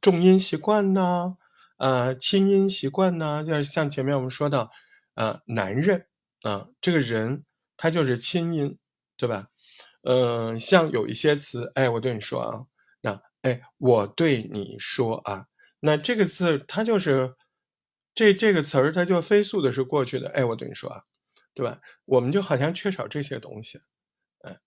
[0.00, 1.36] 重音习惯呢，
[1.78, 4.70] 呃，轻音习惯呢，就是像前面我们说到，
[5.14, 6.06] 呃，男人
[6.42, 7.44] 啊，这个人
[7.76, 8.78] 他就是轻音，
[9.16, 9.48] 对吧？
[10.02, 12.66] 嗯，像有一些词，哎，我对你说啊，
[13.02, 15.46] 那哎，我对你说啊。
[15.80, 17.36] 那这个字它就是
[18.14, 20.28] 这这个词儿，它就飞速的是过去的。
[20.30, 21.02] 哎，我对你说啊，
[21.56, 21.80] 对吧？
[22.04, 23.80] 我们就好像缺少这些东西，
[24.42, 24.58] 哎，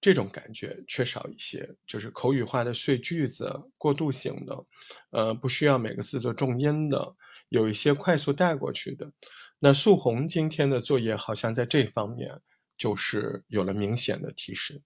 [0.00, 4.66] 这种感觉缺少一些，就是口语化的碎句子、过渡型的，
[5.10, 7.14] 呃，不需要每个字都重音的，
[7.50, 9.12] 有一些快速带过去的。
[9.58, 12.40] 那素红今天的作业好像在这方面
[12.78, 14.80] 就是有了明显的提升，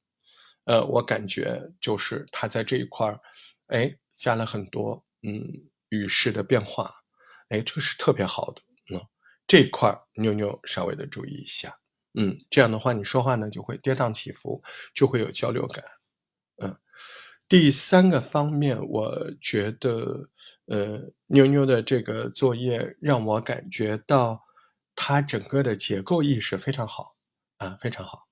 [0.64, 3.20] 呃，我感觉就是他在这一块儿，
[3.68, 5.04] 哎，加了很多。
[5.22, 5.42] 嗯，
[5.88, 6.90] 语式的变化，
[7.48, 8.62] 哎，这个是特别好的。
[9.46, 11.78] 这块妞妞稍微的注意一下。
[12.14, 14.62] 嗯，这样的话你说话呢就会跌宕起伏，
[14.94, 15.84] 就会有交流感。
[16.62, 16.78] 嗯，
[17.48, 20.30] 第三个方面，我觉得，
[20.66, 24.42] 呃，妞妞的这个作业让我感觉到，
[24.94, 27.14] 它整个的结构意识非常好
[27.58, 28.26] 啊，非常好。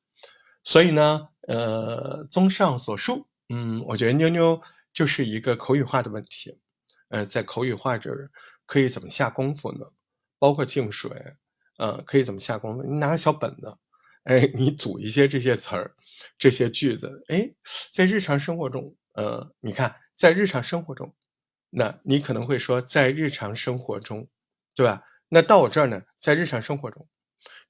[0.64, 4.60] 所以呢，呃，综上所述，嗯，我觉得妞妞
[4.94, 6.58] 就是一个口语化的问题。
[7.10, 8.10] 呃，在口语化这
[8.64, 9.84] 可以怎么下功夫呢？
[10.44, 11.10] 包括净水，
[11.78, 12.82] 呃，可以怎么下功夫？
[12.82, 13.78] 你拿个小本子，
[14.24, 15.94] 哎，你组一些这些词儿、
[16.36, 17.50] 这些句子，哎，
[17.94, 21.14] 在日常生活中，呃，你看，在日常生活中，
[21.70, 24.28] 那你可能会说，在日常生活中，
[24.74, 25.02] 对吧？
[25.30, 27.08] 那到我这儿呢，在日常生活中，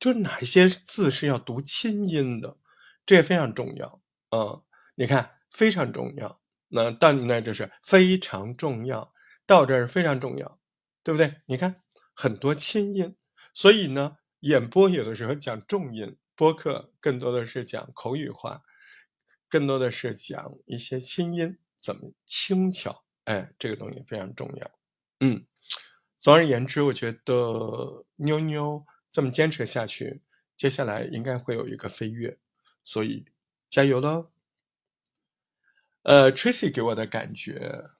[0.01, 2.57] 就哪一些字是要读清音的，
[3.07, 4.61] 这也非常重要，嗯，
[4.97, 6.41] 你看，非常重要。
[6.67, 9.15] 那到你那就是非常重要。
[9.47, 10.59] 到这儿非常重要，
[11.05, 11.37] 对不对？
[11.47, 11.84] 你看
[12.14, 13.16] 很多轻音，
[13.53, 18.62] 所以呢，演播有的时候讲重音，播客更多的是讲口语化，
[19.48, 24.70] 更多的是讲一些轻音怎么轻巧，哎，这个东西非常重要。
[25.20, 25.44] 嗯，
[26.16, 30.22] 总而言之，我觉得妞妞这么坚持下去，
[30.57, 32.38] 接下来应该会有一个飞跃，
[32.83, 33.27] 所以
[33.68, 34.31] 加油喽。
[36.03, 37.90] 呃，Tracy 给我的感觉。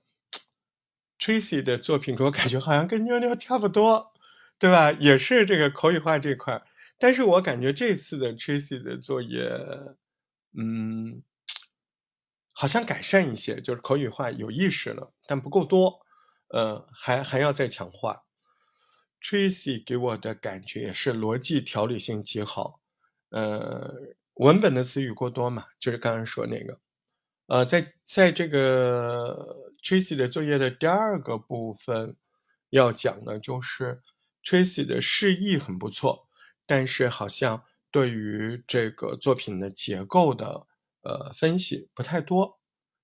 [1.19, 4.13] Tracy 的作品给我感觉好像跟妞妞差不多，
[4.59, 4.93] 对吧？
[4.93, 6.63] 也是这个口语化这块，
[6.99, 9.49] 但是我感觉这次的 Tracy 的作业，
[10.57, 11.23] 嗯，
[12.55, 16.01] 好像改善一些，就是口语化有意识了，但不够多，
[16.49, 18.25] 呃，还还要再强化。
[19.23, 22.81] Tracy 给我的感觉是逻辑条理性极好，
[23.31, 23.95] 呃，
[24.35, 26.79] 文本的词语过多嘛，就是刚刚说那个。
[27.47, 32.17] 呃，在在这个 Tracy 的作业的第二个部分
[32.71, 34.01] 要讲的，就是
[34.43, 36.27] Tracy 的示意很不错，
[36.67, 40.67] 但是好像对于这个作品的结构的
[41.03, 42.59] 呃分析不太多，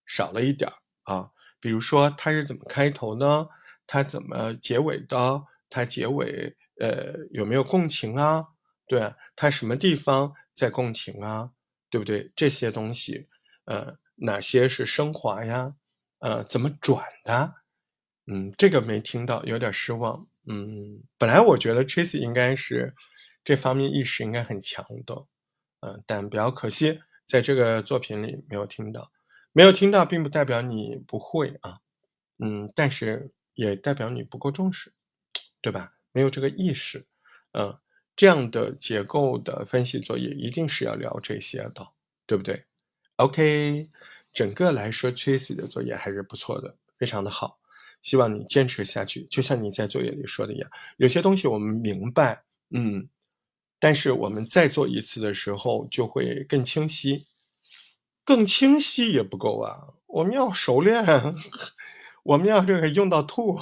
[0.06, 1.30] 少了一点啊。
[1.60, 3.48] 比如说它是怎么开头呢？
[3.86, 5.44] 它怎么结尾的？
[5.68, 8.46] 它结尾呃有没有共情啊？
[8.86, 11.50] 对，它什么地方在共情啊？
[11.90, 12.32] 对不对？
[12.34, 13.28] 这些东西，
[13.66, 13.98] 呃。
[14.22, 15.76] 哪些是升华呀？
[16.20, 17.54] 呃，怎么转的？
[18.26, 20.26] 嗯，这个没听到，有点失望。
[20.46, 22.94] 嗯，本来我觉得 Tracy 应该是
[23.44, 25.26] 这方面意识应该很强的，
[25.80, 29.10] 嗯，但比较可惜，在这个作品里没有听到。
[29.52, 31.80] 没有听到，并不代表你不会啊，
[32.38, 34.92] 嗯，但是也代表你不够重视，
[35.60, 35.92] 对吧？
[36.12, 37.06] 没有这个意识，
[37.52, 37.78] 嗯，
[38.14, 41.86] 这样的结构的分析作业一定是要聊这些的，
[42.26, 42.64] 对不对
[43.16, 43.90] ？OK，
[44.32, 47.58] 整个来说，Tracy 的作业还是不错的，非常的好。
[48.02, 49.24] 希望你坚持下去。
[49.24, 53.08] 就像你在作业里说的一样，有些东西我们明白，嗯，
[53.78, 57.26] 但是我们再做一次的时候就会更清晰。
[58.24, 61.04] 更清晰也不够啊，我们要熟练，
[62.22, 63.58] 我们要这个用到吐，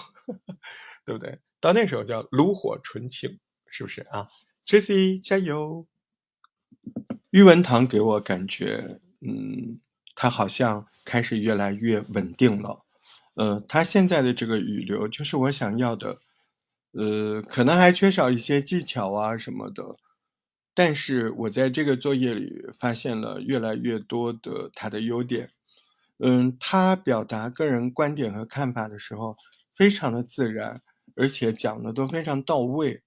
[1.04, 1.38] 对不对？
[1.60, 4.28] 到那时候叫炉火纯青，是不是啊
[4.66, 5.86] ？Tracy 加油！
[7.30, 9.80] 玉文堂给我感觉，嗯，
[10.20, 12.84] 他好像开始越来越稳定了。
[13.34, 16.16] 呃，他现在的这个语流就是我想要的，
[16.90, 19.84] 呃，可能还缺少一些技巧啊什么的。
[20.74, 22.50] 但是我在这个作业里
[22.80, 25.50] 发现了越来越多的他的优点，
[26.18, 29.36] 嗯，他表达个人观点和看法的时候
[29.76, 30.80] 非常的自然，
[31.14, 33.02] 而且讲的都非常到位，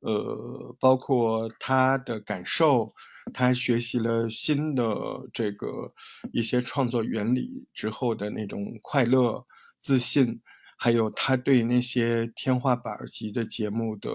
[0.00, 2.88] 呃，包括他的感受，
[3.32, 4.84] 他学习了新的
[5.32, 5.92] 这个
[6.32, 9.44] 一些创作原理之后的那种快乐、
[9.80, 10.40] 自信，
[10.78, 14.10] 还有他对那些天花板级的节目的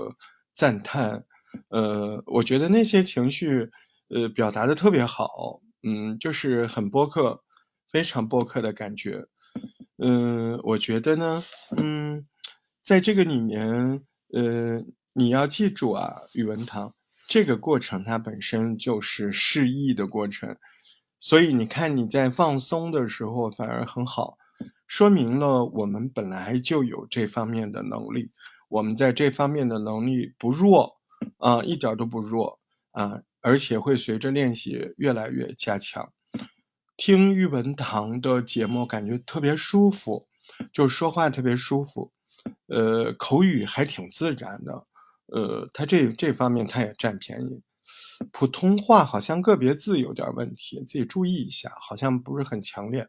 [0.54, 1.26] 赞叹。
[1.70, 3.70] 呃，我觉得那些情绪，
[4.08, 7.44] 呃，表达的特别好，嗯，就是很播客，
[7.92, 9.28] 非常播客的感觉。
[9.98, 11.44] 嗯，我觉得呢，
[11.76, 12.26] 嗯，
[12.82, 14.02] 在这个里面，
[14.34, 14.82] 呃，
[15.14, 16.96] 你要记住啊，宇文堂
[17.32, 20.58] 这个过程它本身就是示意的过程，
[21.18, 24.38] 所以你看你在放松的时候反而很好，
[24.86, 28.28] 说明了我们本来就有这方面的能力，
[28.68, 30.98] 我们在这方面的能力不弱。
[31.38, 32.60] 啊，一点都不弱
[32.90, 36.12] 啊，而且会随着练习越来越加强。
[36.98, 40.28] 听玉文堂的节目，感觉特别舒服，
[40.74, 42.12] 就说话特别舒服，
[42.68, 44.88] 呃，口语还挺自然的，
[45.32, 47.62] 呃，他这这方面他也占便宜。
[48.32, 53.08] 普通话好像个别字有点问题，自己注意一下，好像不是很强烈。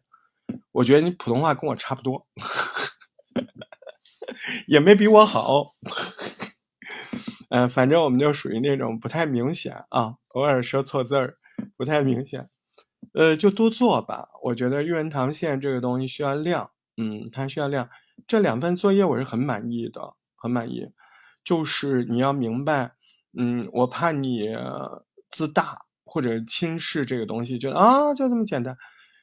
[0.72, 2.26] 我觉得你普通话跟我差不多，
[4.66, 5.74] 也没比我好。
[7.50, 11.36] 嗯，反正我们就属于那种不太明显啊，偶尔说错字儿，
[11.76, 12.48] 不太明显。
[13.12, 14.28] 呃，就多做吧。
[14.44, 17.90] 我觉得育文堂现在这个东西需要量，嗯，它需要量。
[18.26, 20.88] 这两份作业我是很满意的，很满意。
[21.44, 22.92] 就是你要明白，
[23.38, 24.48] 嗯，我怕你
[25.30, 28.76] 自大或者轻视这个东西，觉得啊就这么简单。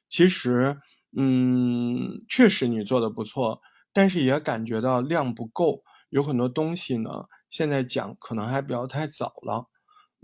[0.07, 0.77] 其实，
[1.15, 3.61] 嗯，确实你做的不错，
[3.93, 7.09] 但是也感觉到量不够，有很多东西呢。
[7.49, 9.67] 现在讲可能还不要太早了，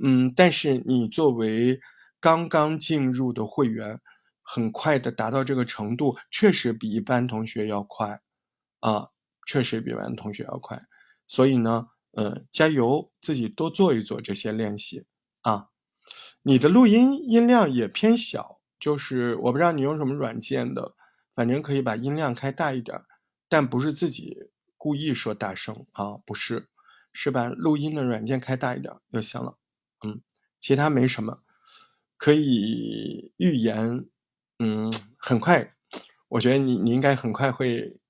[0.03, 1.79] 嗯，但是你作为
[2.19, 3.99] 刚刚进入的会员，
[4.43, 8.19] 很快的达到这个程度，确实比一般同学要快，
[8.79, 9.07] 啊，
[9.47, 10.79] 确实比一般同学要快，
[11.27, 15.05] 所以呢，呃，加油，自己多做一做这些练习
[15.41, 15.69] 啊。
[16.41, 20.95] 你的录音音量也偏小，就是我不知道你用什么软件的，
[21.33, 23.01] 反正可以把音量开大一点，
[23.49, 26.69] 但不是自己故意说大声啊，不是。
[27.17, 29.57] 是把录音的软件开大一点就行了，
[30.05, 30.19] 嗯，
[30.59, 31.43] 其他没什么，
[32.17, 34.05] 可以预言，
[34.59, 35.77] 嗯，很快，
[36.27, 38.01] 我觉得你你应该很快会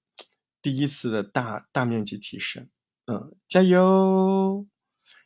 [0.59, 2.68] 第一次的大大面积提升，
[3.07, 4.65] 嗯，加油！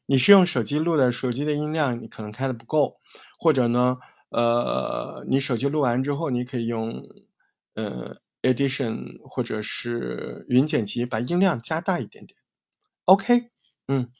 [0.05, 2.99] 你是用手机录的，手机的音量你可能开的不够，
[3.37, 3.97] 或者呢，
[4.29, 7.07] 呃，你手机录完之后，你可以用
[7.75, 12.37] 呃 Edition 或者是云剪辑把音量加大一点点
[13.05, 13.49] ，OK。
[13.87, 14.11] 嗯，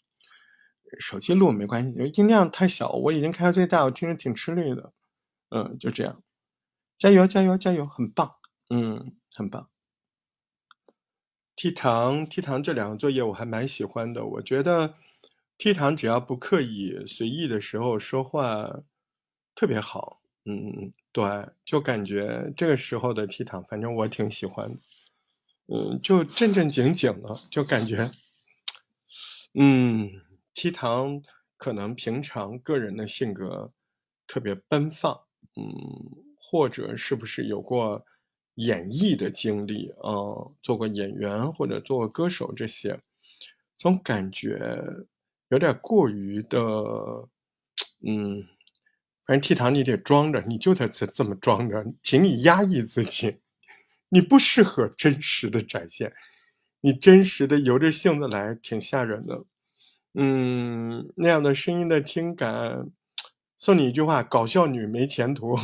[1.00, 4.94] 手机录没关系，就音量太小，我已经开到最大，我听着挺吃力的。
[5.50, 6.22] 嗯，就这样，
[6.98, 8.36] 加油加油加油，很棒，
[8.70, 9.68] 嗯，很棒。
[11.62, 14.96] T 堂 T 堂这两个作业我还蛮喜欢的，我觉得
[15.58, 18.80] T 堂只要不刻意随意的时候说话
[19.54, 20.22] 特别好。
[20.46, 24.80] 嗯，对，就感觉这个时候的 T 堂，反正我挺喜欢。
[25.68, 28.10] 嗯，就正正经经的，就感觉。
[29.54, 30.10] 嗯
[30.54, 31.22] ，T 堂
[31.58, 33.74] 可能平常个人的性格
[34.26, 35.24] 特别奔放，
[35.58, 38.06] 嗯，或者是不是有过
[38.60, 40.52] 演艺的经历啊？
[40.62, 43.00] 做过演员或者做过歌手这些，
[43.78, 44.84] 总感觉
[45.48, 46.60] 有点过于的，
[48.06, 48.44] 嗯，
[49.26, 53.38] 反正 T 堂你得装着，你就得这这么装着，请你压抑自己，
[54.10, 56.14] 你不适合真实的展现。
[56.82, 59.46] 你真实的由着性子来，挺吓人的，
[60.14, 62.90] 嗯，那样的声音的听感，
[63.56, 65.58] 送你一句话：搞笑女没前途。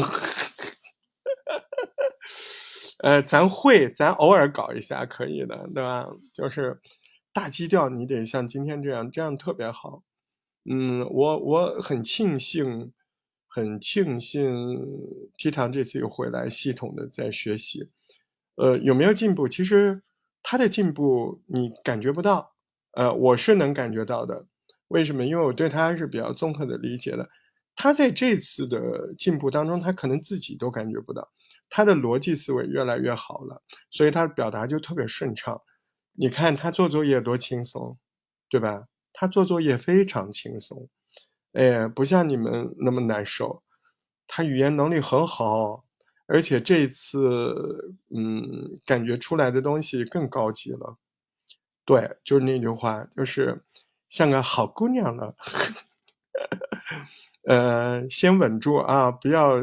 [2.99, 6.07] 呃，咱会，咱偶尔搞一下可以的，对吧？
[6.33, 6.79] 就是
[7.33, 10.03] 大基调，你得像今天这样，这样特别好。
[10.69, 12.93] 嗯，我我很庆幸，
[13.47, 14.79] 很庆幸
[15.37, 17.89] T 堂这次又回来系统的在学习。
[18.55, 19.47] 呃，有没有进步？
[19.47, 20.01] 其实。
[20.47, 22.53] 他的进步你感觉不到，
[22.91, 24.45] 呃，我是能感觉到的。
[24.89, 25.25] 为什么？
[25.25, 27.27] 因为我对他是比较综合的理解的。
[27.75, 31.27] 他在这次的进步当中，他可能自己都感觉不到，
[31.75, 35.61] 他的逻辑思维越来越好了，所以他表达就特别顺畅。
[36.13, 37.97] 你看他做作业多轻松，
[38.47, 38.87] 对吧？
[39.11, 40.87] 他做作业非常轻松，
[41.51, 43.61] 哎，不像你们那么难受。
[44.25, 45.83] 他语言能力很好，
[46.27, 50.97] 而且这一次，嗯，感觉出来的东西更高级了。
[51.83, 53.65] 对，就是那句话，就是
[54.07, 55.35] 像个好姑娘了。
[57.45, 59.57] 呃，先稳住啊，不要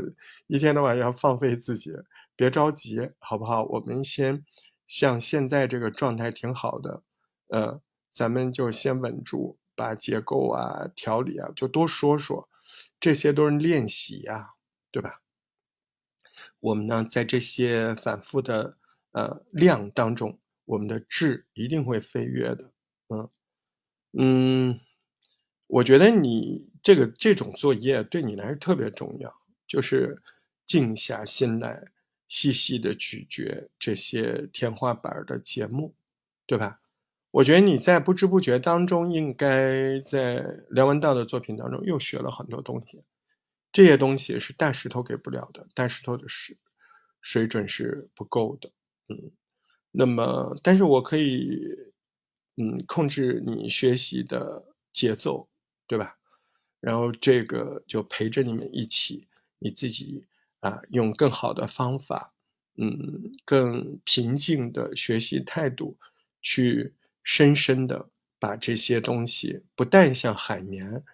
[0.53, 1.93] 一天到晚要放飞自己，
[2.37, 3.65] 别着急，好不好？
[3.65, 4.45] 我们先
[4.87, 7.03] 像现在这个状态挺好的，
[7.49, 7.81] 呃，
[8.11, 12.51] 咱们就先稳住，把结构啊、调理啊，就多说说，
[13.01, 14.51] 这些都是练习呀，
[14.91, 15.23] 对吧？
[16.61, 18.77] 我们呢，在这些反复的
[19.13, 22.71] 呃量当中，我们的质一定会飞跃的，
[23.09, 23.29] 嗯
[24.19, 24.81] 嗯。
[25.67, 29.35] 我觉得你这个这种作业对你来说特别重要，
[29.67, 30.23] 就是
[30.65, 31.85] 静下心来，
[32.27, 35.95] 细细的咀嚼这些天花板的节目，
[36.47, 36.81] 对吧？
[37.31, 43.03] 我觉得你在不知不觉当中，应该在梁文道的作品当中又学了很多东西，
[43.73, 46.57] 这些东西是大石头给不了的，大石头的水
[47.21, 48.71] 水准是不够的，
[49.09, 49.31] 嗯。
[49.91, 51.59] 那么，但是我可以，
[52.57, 55.49] 嗯，控制你学习的节奏。
[55.89, 56.17] 对吧？
[56.81, 60.25] 然后这个就陪着你们一起，你自己
[60.63, 62.33] 啊，用更好的方法，
[62.79, 65.99] 嗯，更平静的学习态度，
[66.41, 66.95] 去
[67.25, 68.09] 深深的
[68.39, 71.05] 把这些东西，不但像海绵，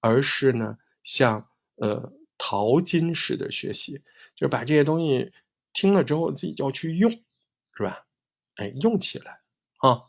[0.00, 3.94] 而是呢，像呃淘金式的学习，
[4.36, 5.32] 就是把这些东西
[5.72, 7.10] 听了之后，自己就要去用，
[7.72, 8.04] 是吧？
[8.56, 9.40] 哎，用起来
[9.78, 10.02] 啊，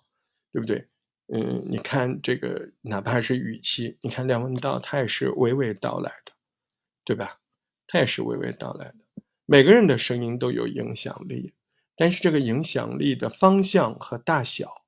[0.52, 0.90] 对不对？
[1.34, 6.34] 嗯，你看这个，哪怕是语气，你看梁文道，他也是娓娓道来的，
[7.06, 7.39] 对吧？
[7.92, 8.96] 他也是娓娓道来的。
[9.48, 11.56] 每个人的声音都有影响力，
[11.96, 14.84] 但是这个影响力的方向和大小，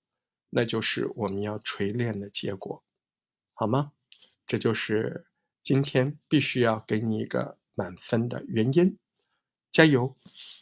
[0.52, 2.84] 那就是我们要锤炼的结果，
[3.56, 3.94] 好吗？
[4.46, 5.26] 这就是
[5.64, 9.00] 今天必须要给你一个满分的原因。
[9.72, 10.16] 加油，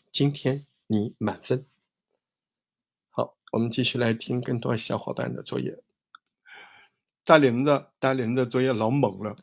[0.09, 1.65] 今天你满分。
[3.09, 5.77] 好我们继续来听更多小伙伴的作业。
[7.25, 9.35] 大林子，大林子作业老猛了。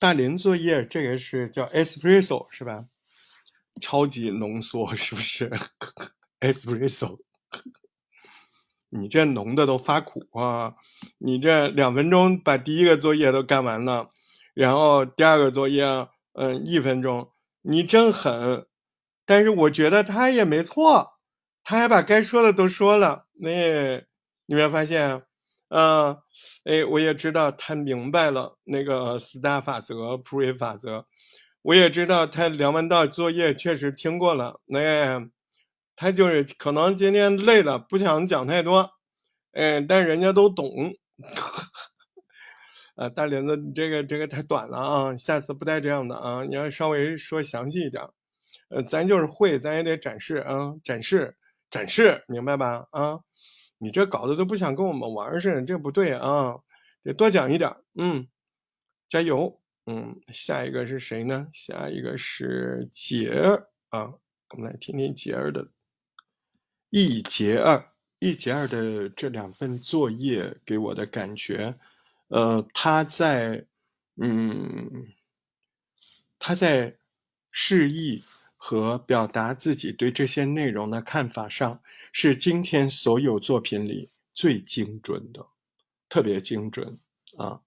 [0.00, 2.86] 大林作业这个是叫 espresso 是吧？
[3.82, 5.50] 超级浓缩是不是
[6.40, 7.18] ？espresso，
[8.88, 10.74] 你这浓的都发苦啊！
[11.18, 14.08] 你这两分钟把第一个作业都干完了，
[14.54, 15.84] 然后第二个作业，
[16.32, 17.30] 嗯，一分钟，
[17.60, 18.66] 你真狠。
[19.26, 21.18] 但是我觉得他也没错。
[21.62, 23.98] 他还把该说的都说了，那
[24.46, 25.22] 你没有发现？
[25.70, 26.16] 嗯，
[26.64, 31.06] 哎，我也知道他明白了那个四大法则、普瑞法则，
[31.62, 35.28] 我也知道他梁文道作业确实听过了，那
[35.94, 38.90] 他就是可能今天累了，不想讲太多，
[39.52, 40.66] 哎，但人家都懂。
[42.96, 48.02] 啊， 大林子，你这个这个太短了啊，下次不带这样的啊，你要稍微说详细一点。
[48.70, 51.36] 呃，咱就是会，咱也得展示啊，展示。
[51.70, 52.86] 展示明白吧？
[52.90, 53.20] 啊，
[53.82, 56.60] 你这搞得都不想跟我们玩似的，这不对啊！
[57.02, 57.74] 得多讲一点。
[57.94, 58.28] 嗯，
[59.08, 59.58] 加油。
[59.86, 61.48] 嗯，下一个是谁呢？
[61.50, 64.12] 下一个是杰儿啊，
[64.50, 65.68] 我们来听听杰儿的。
[66.90, 71.74] 一杰二，一杰二的这两份作业给我的感觉，
[72.28, 73.66] 呃，他在，
[74.20, 75.08] 嗯，
[76.38, 76.98] 他在
[77.50, 78.22] 示意。
[78.62, 81.80] 和表达自己对这些内容的看法上，
[82.12, 85.46] 是今天所有作品里最精准的，
[86.10, 86.98] 特别精准
[87.38, 87.60] 啊，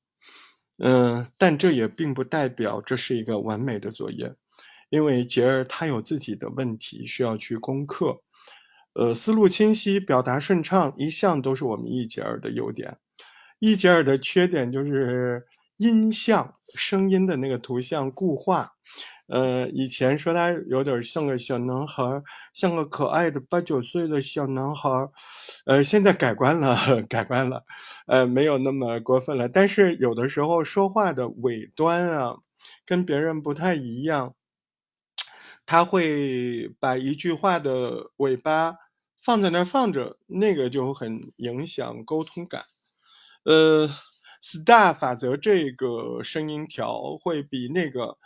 [0.78, 4.36] 嗯，但这也并不代表这是一个完美的作业，
[4.90, 8.22] 因为杰儿他有自己的问题需要去攻克，
[8.94, 13.00] 呃，思路清晰，表达顺畅，一向都是我们一杰儿的优点，
[13.58, 18.76] 一杰儿的缺点就是音像声音的那个图像固化。
[19.28, 22.04] 呃，以前说他有点像个小男孩，
[22.54, 24.90] 像个可爱的八九岁的小男孩，
[25.66, 26.76] 呃，现在改观了，
[27.08, 27.64] 改观了，
[28.08, 29.48] 呃，没有那么过分了。
[29.48, 32.36] 但是有的时候说话的尾端啊，
[32.86, 34.36] 跟别人不太一样，
[35.66, 38.76] 他会把一句话的尾巴
[39.24, 42.64] 放在那儿放着，那个就很影响沟通感。
[43.46, 43.90] 呃
[44.42, 48.18] ，star 法则这个声音条会比那个。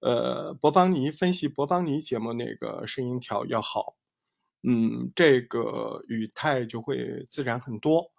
[0.00, 3.96] 呃，博邦尼分析博邦尼节目那个声音条要好，
[4.62, 8.10] 嗯，这个语态就会自然很多。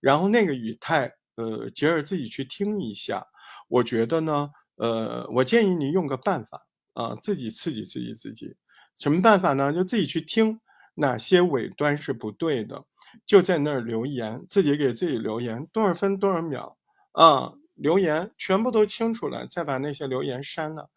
[0.00, 3.26] 然后那个语态，呃，杰尔自己去听一下。
[3.68, 8.56] 我觉得呢，呃，我建议你用个办法啊，自己刺激刺激自己。
[8.96, 9.72] 什么办法呢？
[9.72, 10.60] 就自己去听
[10.94, 12.84] 哪些尾端是不对的，
[13.26, 16.76] 就在那儿留言，自己给自己留言，多少分多少秒
[17.12, 20.90] 啊，留言全部都清楚了，再把那些留言删了。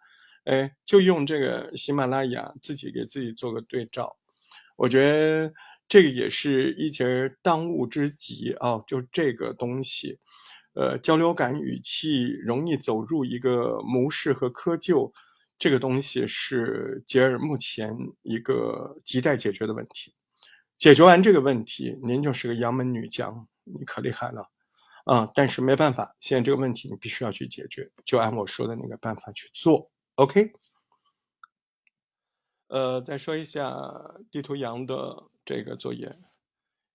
[0.46, 4.18] 哎，就用这个喜马拉雅自己给自己做个对照。
[4.76, 5.54] 我觉得
[5.88, 8.80] 这个也是一节当务之急啊！
[8.88, 10.20] 就这个东西，
[10.74, 15.12] 呃，交流感语气容易走入一个模式和窠臼，
[15.60, 20.14] 这个东西是杰尔目前一个亟待解决的问题。
[20.80, 24.50] 解决完这个问题，您就是个杨门女将，你可厉害了
[25.06, 25.30] 啊！
[25.36, 30.54] 但是没办法，现在这个问题你必须要去解决，就按我说的那个办法去做，OK？
[32.68, 33.76] 呃，再说一下
[34.32, 36.12] 地图羊的这个作业，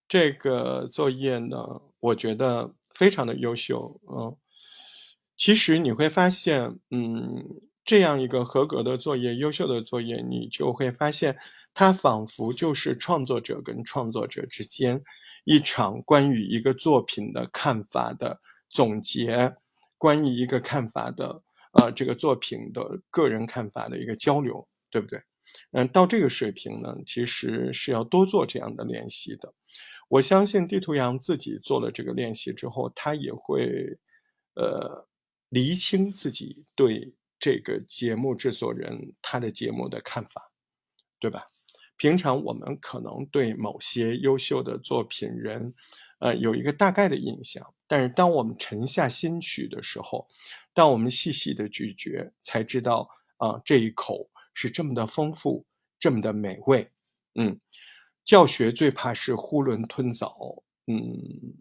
[0.09, 4.01] 这个作业呢，我觉得非常的优秀。
[4.11, 4.37] 嗯，
[5.37, 7.45] 其实你会发现，嗯，
[7.85, 11.39] 这样一个合格的作业、优秀的作业，你就会发现，
[11.73, 15.01] 它仿佛就是创作者跟创作者之间
[15.45, 19.55] 一场关于一个作品的看法的总结，
[19.97, 21.43] 关于一个看法的，
[21.73, 25.21] 呃，这个作品的个人看法的一个交流，对不对？
[25.73, 29.53] 嗯，到这个水平呢，其实是要多做这样的练习的。
[30.09, 33.99] 我相信地图羊自己做了这个练习之后，他也会，
[34.55, 35.07] 呃，
[35.51, 40.51] 厘清自己对这个节目制作人他的节目的看法，
[41.19, 41.49] 对吧？
[41.97, 45.75] 平常我们可能对某些优秀的作品人，
[46.21, 50.29] 呃，有一个大概的印象，但是当我们沉下心去的时候，
[50.79, 54.31] 当我们细细的咀嚼，才知道啊，这一口。
[54.55, 55.66] 是这么的丰富，
[56.01, 56.91] 这么的美味，
[57.35, 57.61] 嗯，
[58.24, 61.55] 教学最怕是囫囵吞枣，嗯，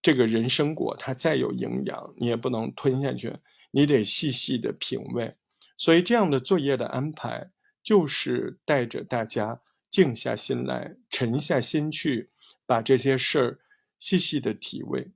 [0.00, 3.36] 这个人参果它再有营养，你也不能吞下去，
[3.70, 5.30] 你得细细的品味。
[5.76, 7.50] 所以这样的作业的安排，
[7.82, 12.30] 就是带着大家静下心来，沉下心去，
[12.64, 13.60] 把这些事儿
[13.98, 15.10] 细细的体味。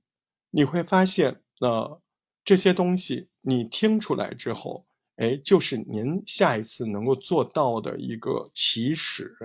[0.51, 1.99] 你会发现，呃，
[2.47, 4.85] 这些东西你听出来之后。
[5.17, 9.35] 哎，就是您下一次能够做到的一个起始，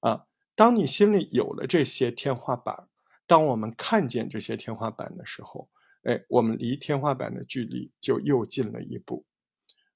[0.00, 0.24] 啊，
[0.54, 2.88] 当你心里有了这些天花板，
[3.26, 5.68] 当我们看见这些天花板的时候，
[6.04, 9.22] 哎，我们离天花板的距离就又近了一步。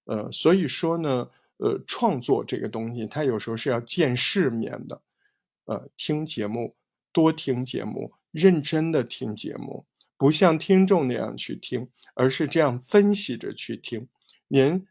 [0.04, 5.00] 呃，所以说呢，呃，创作这个东西，它有时候是要见世面的，
[5.64, 6.76] 呃，听节目，
[7.10, 9.86] 多听节目，认真的听节目，
[10.20, 14.06] 不像听众那样去听，而是这样分析着去听，
[14.48, 14.86] 您。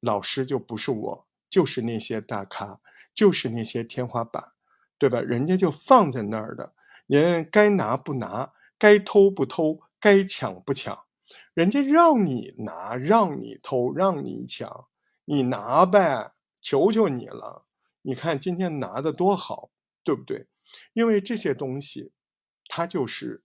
[0.00, 2.80] 老师就不是我，就是那些大咖，
[3.14, 4.42] 就是那些天花板，
[4.96, 5.20] 对吧？
[5.20, 6.72] 人家就放在那儿的，
[7.06, 10.98] 您该拿不拿，该偷不偷，该抢不抢，
[11.52, 14.88] 人家让你拿，让你偷，让你抢，
[15.26, 17.66] 你拿呗，求求你了。
[18.00, 19.70] 你看今天拿的多好，
[20.02, 20.46] 对不对？
[20.94, 22.12] 因为这些东西，
[22.68, 23.43] 它就是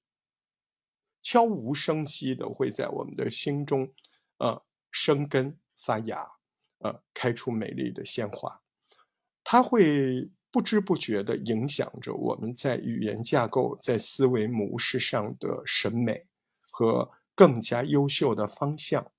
[1.22, 3.92] 悄无声息的会在我们的心中，
[4.38, 4.62] 呃，
[4.92, 6.26] 生根发芽。
[6.82, 8.62] 呃，开出美丽的鲜花，
[9.44, 16.22] 它会不知不觉地影响着我们在语言架构、在思维模式上的审美
[16.72, 19.12] 和更加优秀的方向。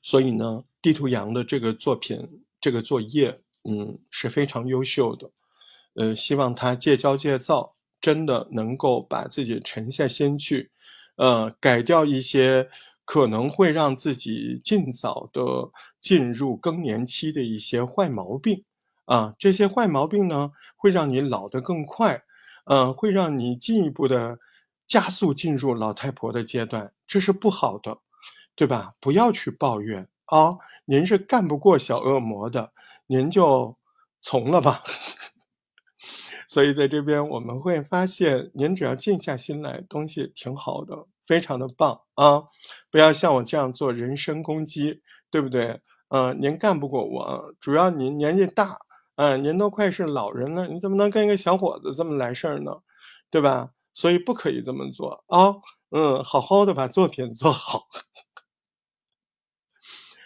[0.00, 5.32] 所以呢，地图羊的这个作品、这个作业，嗯，是非常优秀的。
[5.94, 10.70] 呃，希望他戒骄戒躁，真的能够把自己沉下心去，
[11.16, 12.68] 呃，改掉一些。
[13.10, 15.40] 可能会让自己尽早的
[15.98, 18.64] 进入更年期的一些坏毛病，
[19.06, 22.22] 啊，这些坏毛病呢，会让你老得更快，
[22.66, 24.38] 嗯，会让你进一步的
[24.86, 27.96] 加速进入老太婆的阶段，这是不好的，
[28.54, 28.92] 对吧？
[29.00, 32.74] 不要去抱怨啊，您是干不过小恶魔的，
[33.06, 33.74] 您就
[34.20, 34.82] 从了吧。
[36.48, 41.06] 所以在这边我们会发现，您只要静下心来，东西挺好的。
[41.28, 42.44] 非常的棒啊！
[42.90, 45.78] 不要像我这样做人身攻击，对不对？
[46.08, 48.78] 嗯，您干不过我，主要您年纪大，
[49.16, 52.72] 嗯，您都快是老人了，你怎么能跟一个小伙子这么来事儿呢？
[53.30, 53.72] 对吧？
[53.92, 55.56] 所以不可以这么做啊！
[55.90, 57.86] 嗯，好好的把作品做好。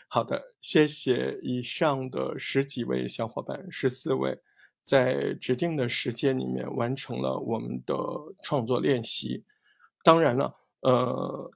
[0.07, 4.39] 好的，谢谢以上的十几位小伙伴，十四位，
[4.83, 7.95] 在指定的时间里面完成了我们的
[8.43, 9.45] 创作练习。
[10.05, 10.57] 当然了。
[10.85, 11.49] 呃，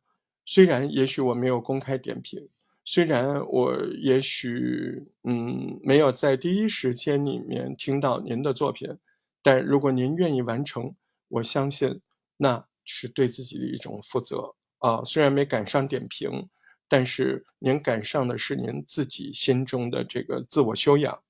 [0.44, 2.48] 虽然也许我没有公开点评，
[2.84, 8.88] 虽然我也许嗯没有在第一时间里面听到您的作品，
[9.42, 10.94] 但如果您愿意完成，
[11.26, 12.00] 我相信
[12.36, 15.02] 那是对自己的一种负责啊。
[15.02, 16.48] 虽然没赶上点评，
[16.88, 21.20] 但是您赶上的是您自己心中的这个自我修养，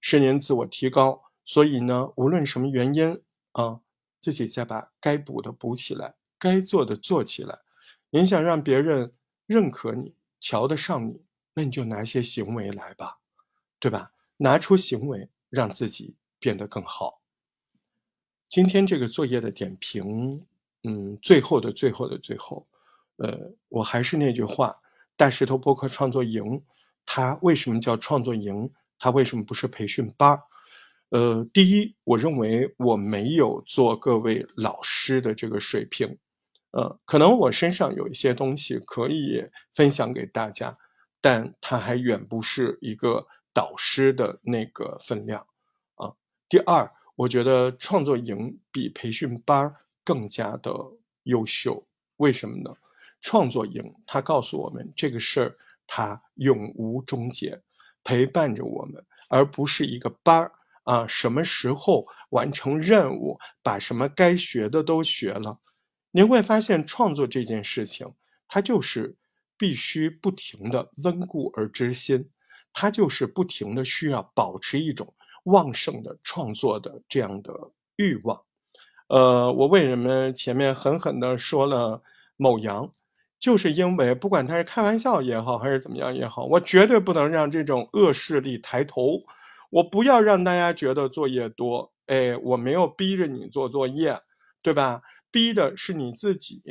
[0.00, 1.20] 是您自我提高。
[1.44, 3.20] 所以呢，无论什么原因
[3.52, 3.80] 啊，
[4.20, 7.60] 自己再把该补的补起来，该做的做起来。
[8.10, 9.14] 你想让别人
[9.46, 10.14] 认可你？
[10.40, 11.24] 瞧得上你，
[11.54, 13.18] 那你就拿些行为来吧，
[13.78, 14.12] 对吧？
[14.38, 17.22] 拿出行为，让自己变得更好。
[18.48, 20.44] 今天这个作业的点评，
[20.82, 22.66] 嗯，最后的最后的最后，
[23.18, 24.80] 呃，我还是那句话，
[25.16, 26.64] 大石头播客创作营，
[27.06, 28.72] 它为什么叫创作营？
[28.98, 30.42] 它为什么不是培训班？
[31.12, 36.16] 呃，第一，我认为我没有做各位老师的这个水平。
[36.70, 39.44] 呃，可能我身上有一些东西可以
[39.74, 40.74] 分享给大家，
[41.20, 45.46] 但它还远不是一个导师的那个分量
[45.96, 46.10] 啊。
[46.48, 49.70] 第二，我觉得创作营比培训班
[50.02, 50.74] 更加的
[51.24, 51.86] 优秀，
[52.16, 52.74] 为什么呢？
[53.20, 55.56] 创作营它告诉我们这个事儿
[55.86, 57.60] 它永无终结，
[58.02, 60.50] 陪伴着我们，而不是一个班儿
[60.84, 61.06] 啊。
[61.06, 65.58] 什么时候完成任务，把什么该学的都学了。
[66.10, 68.12] 您会发现，创作这件事情，
[68.48, 69.16] 它就是
[69.56, 72.28] 必须不停的温故而知新，
[72.72, 75.14] 它就是不停的需要保持一种
[75.44, 77.52] 旺盛的创作的这样的
[77.96, 78.42] 欲望。
[79.08, 82.02] 呃，我为什么前面狠狠的说了
[82.36, 82.90] 某阳，
[83.38, 89.22] 就是因为不管他是开玩笑也好，还是怎么样也好，我绝对不能让这种恶势力抬头，
[89.72, 94.20] 我不要让大家觉得作业多，哎，我没有逼着你做作业，
[94.60, 95.00] 对吧？
[95.30, 96.62] 逼的是你自己，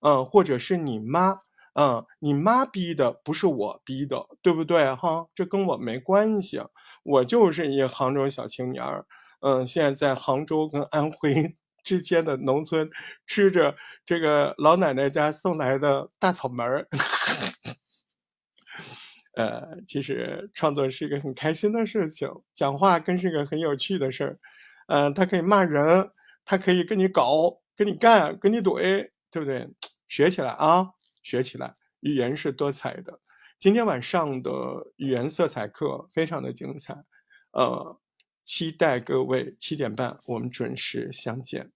[0.00, 1.36] 嗯，或者是你妈，
[1.74, 4.94] 嗯，你妈逼的不是我逼的，对不对？
[4.94, 6.62] 哈，这跟我没关系，
[7.02, 9.04] 我就是一杭州小青年儿，
[9.40, 12.88] 嗯，现在在杭州跟安徽 之间的农村，
[13.26, 13.76] 吃着
[14.06, 16.88] 这个老奶奶家送来的大草莓儿，
[19.36, 24.38] 呃，其实创作是一个很开心的事情，讲话更是个很有趣的事儿，
[24.88, 26.10] 嗯，他可以骂人，
[26.44, 27.62] 他可以跟你搞。
[27.78, 29.68] 跟你干，跟你怼，对不对？
[30.08, 31.74] 学起来啊，学起来！
[32.00, 33.20] 语言是多彩的。
[33.58, 34.50] 今天晚上的
[34.96, 36.94] 语言色彩课非常的精彩，
[37.52, 38.00] 呃，
[38.42, 41.70] 期待各位七点半我们准时相见。